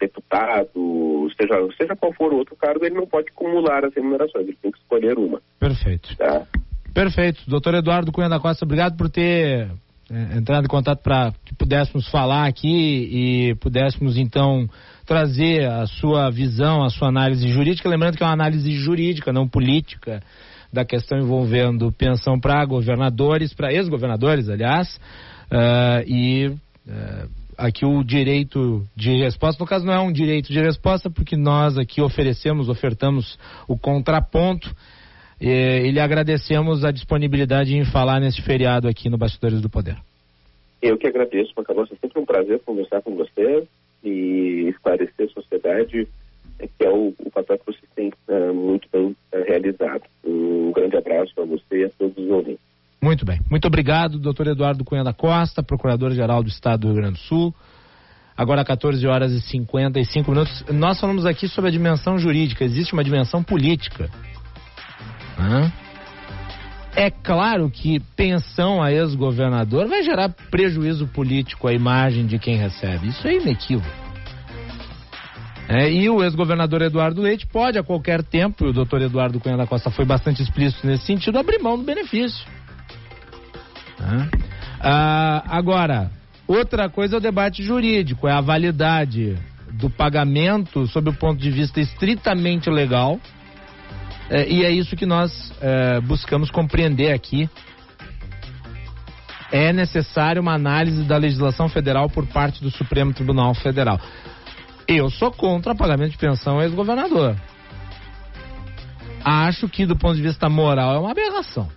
deputado, 0.00 1.28
seja, 1.38 1.54
seja 1.76 1.96
qual 1.96 2.10
for 2.14 2.32
o 2.32 2.38
outro 2.38 2.56
cargo, 2.56 2.84
ele 2.84 2.94
não 2.94 3.06
pode 3.06 3.28
acumular 3.28 3.84
as 3.84 3.94
remunerações, 3.94 4.48
ele 4.48 4.58
tem 4.62 4.70
que 4.70 4.78
escolher 4.78 5.18
uma. 5.18 5.40
Perfeito. 5.58 6.16
Tá? 6.16 6.46
Perfeito. 6.94 7.42
Doutor 7.46 7.74
Eduardo 7.74 8.10
Cunha 8.10 8.28
da 8.28 8.40
Costa, 8.40 8.64
obrigado 8.64 8.96
por 8.96 9.10
ter 9.10 9.68
é, 10.08 10.38
entrado 10.38 10.64
em 10.64 10.68
contato 10.68 11.02
para 11.02 11.32
que 11.44 11.54
pudéssemos 11.54 12.08
falar 12.08 12.46
aqui 12.46 12.68
e 12.68 13.54
pudéssemos 13.56 14.16
então 14.16 14.68
trazer 15.04 15.68
a 15.68 15.86
sua 15.86 16.30
visão, 16.30 16.84
a 16.84 16.90
sua 16.90 17.08
análise 17.08 17.48
jurídica, 17.48 17.88
lembrando 17.88 18.16
que 18.16 18.22
é 18.22 18.26
uma 18.26 18.32
análise 18.32 18.70
jurídica, 18.72 19.32
não 19.32 19.48
política 19.48 20.22
da 20.72 20.84
questão 20.84 21.18
envolvendo 21.18 21.90
pensão 21.92 22.38
para 22.38 22.64
governadores, 22.64 23.52
para 23.52 23.72
ex-governadores, 23.72 24.48
aliás, 24.48 24.96
uh, 25.50 26.02
e 26.06 26.48
uh, 26.48 27.30
aqui 27.58 27.84
o 27.84 28.04
direito 28.04 28.84
de 28.94 29.16
resposta, 29.22 29.62
no 29.62 29.68
caso 29.68 29.86
não 29.86 29.92
é 29.92 30.00
um 30.00 30.12
direito 30.12 30.52
de 30.52 30.60
resposta, 30.60 31.10
porque 31.10 31.36
nós 31.36 31.78
aqui 31.78 32.00
oferecemos, 32.00 32.68
ofertamos 32.68 33.38
o 33.66 33.76
contraponto 33.76 34.74
e, 35.40 35.48
e 35.48 35.90
lhe 35.90 36.00
agradecemos 36.00 36.84
a 36.84 36.90
disponibilidade 36.90 37.76
em 37.76 37.84
falar 37.84 38.20
neste 38.20 38.42
feriado 38.42 38.88
aqui 38.88 39.08
no 39.08 39.18
Bastidores 39.18 39.60
do 39.60 39.68
Poder. 39.68 39.96
Eu 40.80 40.96
que 40.96 41.06
agradeço, 41.06 41.52
Macalossi, 41.56 41.94
é 41.94 41.96
sempre 41.96 42.20
um 42.20 42.26
prazer 42.26 42.60
conversar 42.60 43.02
com 43.02 43.14
você 43.16 43.66
e 44.04 44.68
esclarecer 44.68 45.26
a 45.26 45.40
sociedade 45.40 46.06
que 46.58 46.86
é 46.86 46.90
o, 46.90 47.14
o 47.18 47.30
papel 47.30 47.58
que 47.58 47.66
você 47.66 47.86
tem 47.94 48.12
uh, 48.28 48.54
muito 48.54 48.88
bem 48.90 49.08
uh, 49.08 49.16
realizado. 49.46 50.02
Um 50.24 50.72
grande 50.72 50.96
abraço 50.96 51.34
para 51.34 51.44
você 51.44 51.82
e 51.82 51.84
a 51.84 51.90
todos 51.90 52.16
os 52.16 52.30
ouvintes. 52.30 52.60
Muito 53.02 53.24
bem. 53.26 53.38
Muito 53.50 53.66
obrigado, 53.66 54.18
doutor 54.18 54.46
Eduardo 54.46 54.84
Cunha 54.84 55.04
da 55.04 55.12
Costa, 55.12 55.62
Procurador-Geral 55.62 56.42
do 56.42 56.48
Estado 56.48 56.80
do 56.80 56.86
Rio 56.88 56.96
Grande 56.96 57.14
do 57.14 57.18
Sul. 57.20 57.54
Agora 58.36 58.64
14 58.64 59.06
horas 59.06 59.32
e 59.32 59.40
55 59.40 60.30
minutos. 60.30 60.64
Nós 60.70 61.00
falamos 61.00 61.24
aqui 61.24 61.48
sobre 61.48 61.68
a 61.68 61.72
dimensão 61.72 62.18
jurídica. 62.18 62.64
Existe 62.64 62.92
uma 62.92 63.04
dimensão 63.04 63.42
política. 63.42 64.10
Hã? 65.38 65.72
É 66.94 67.10
claro 67.10 67.70
que 67.70 68.00
pensão 68.16 68.82
a 68.82 68.90
ex-governador 68.90 69.86
vai 69.86 70.02
gerar 70.02 70.30
prejuízo 70.50 71.06
político 71.06 71.68
à 71.68 71.72
imagem 71.72 72.26
de 72.26 72.38
quem 72.38 72.56
recebe. 72.56 73.08
Isso 73.08 73.28
é 73.28 73.34
inequívoco. 73.34 74.06
É, 75.68 75.90
e 75.90 76.08
o 76.08 76.22
ex-governador 76.22 76.80
Eduardo 76.82 77.20
Leite 77.20 77.46
pode, 77.46 77.76
a 77.78 77.82
qualquer 77.82 78.22
tempo, 78.22 78.64
e 78.64 78.68
o 78.68 78.72
doutor 78.72 79.02
Eduardo 79.02 79.40
Cunha 79.40 79.56
da 79.56 79.66
Costa 79.66 79.90
foi 79.90 80.04
bastante 80.04 80.40
explícito 80.40 80.86
nesse 80.86 81.04
sentido, 81.04 81.38
abrir 81.38 81.58
mão 81.58 81.76
do 81.76 81.84
benefício. 81.84 82.46
Ah, 84.80 85.42
agora, 85.48 86.10
outra 86.46 86.88
coisa 86.88 87.16
é 87.16 87.18
o 87.18 87.20
debate 87.20 87.62
jurídico, 87.62 88.28
é 88.28 88.32
a 88.32 88.40
validade 88.40 89.36
do 89.72 89.90
pagamento 89.90 90.86
sob 90.86 91.10
o 91.10 91.14
ponto 91.14 91.40
de 91.40 91.50
vista 91.50 91.80
estritamente 91.80 92.70
legal. 92.70 93.20
É, 94.28 94.48
e 94.48 94.64
é 94.64 94.70
isso 94.70 94.96
que 94.96 95.06
nós 95.06 95.52
é, 95.60 96.00
buscamos 96.00 96.50
compreender 96.50 97.12
aqui. 97.12 97.48
É 99.52 99.72
necessária 99.72 100.40
uma 100.40 100.54
análise 100.54 101.04
da 101.04 101.16
legislação 101.16 101.68
federal 101.68 102.10
por 102.10 102.26
parte 102.26 102.62
do 102.62 102.70
Supremo 102.70 103.12
Tribunal 103.12 103.54
Federal. 103.54 104.00
Eu 104.88 105.08
sou 105.10 105.30
contra 105.30 105.74
pagamento 105.74 106.12
de 106.12 106.18
pensão 106.18 106.60
ex-governador. 106.60 107.36
Acho 109.24 109.68
que, 109.68 109.86
do 109.86 109.96
ponto 109.96 110.16
de 110.16 110.22
vista 110.22 110.48
moral, 110.48 110.94
é 110.94 110.98
uma 110.98 111.10
aberração. 111.10 111.68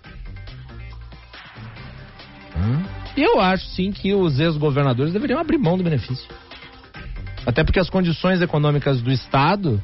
E 3.16 3.22
eu 3.22 3.40
acho 3.40 3.66
sim 3.66 3.90
que 3.90 4.14
os 4.14 4.38
ex-governadores 4.38 5.12
deveriam 5.12 5.40
abrir 5.40 5.58
mão 5.58 5.76
do 5.76 5.84
benefício. 5.84 6.28
Até 7.44 7.64
porque 7.64 7.80
as 7.80 7.90
condições 7.90 8.40
econômicas 8.40 9.00
do 9.00 9.10
Estado 9.10 9.82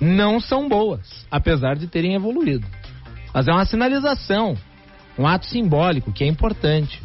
não 0.00 0.40
são 0.40 0.68
boas, 0.68 1.26
apesar 1.30 1.76
de 1.76 1.86
terem 1.86 2.14
evoluído. 2.14 2.66
Mas 3.32 3.48
é 3.48 3.52
uma 3.52 3.66
sinalização, 3.66 4.56
um 5.18 5.26
ato 5.26 5.46
simbólico 5.46 6.12
que 6.12 6.24
é 6.24 6.26
importante. 6.26 7.02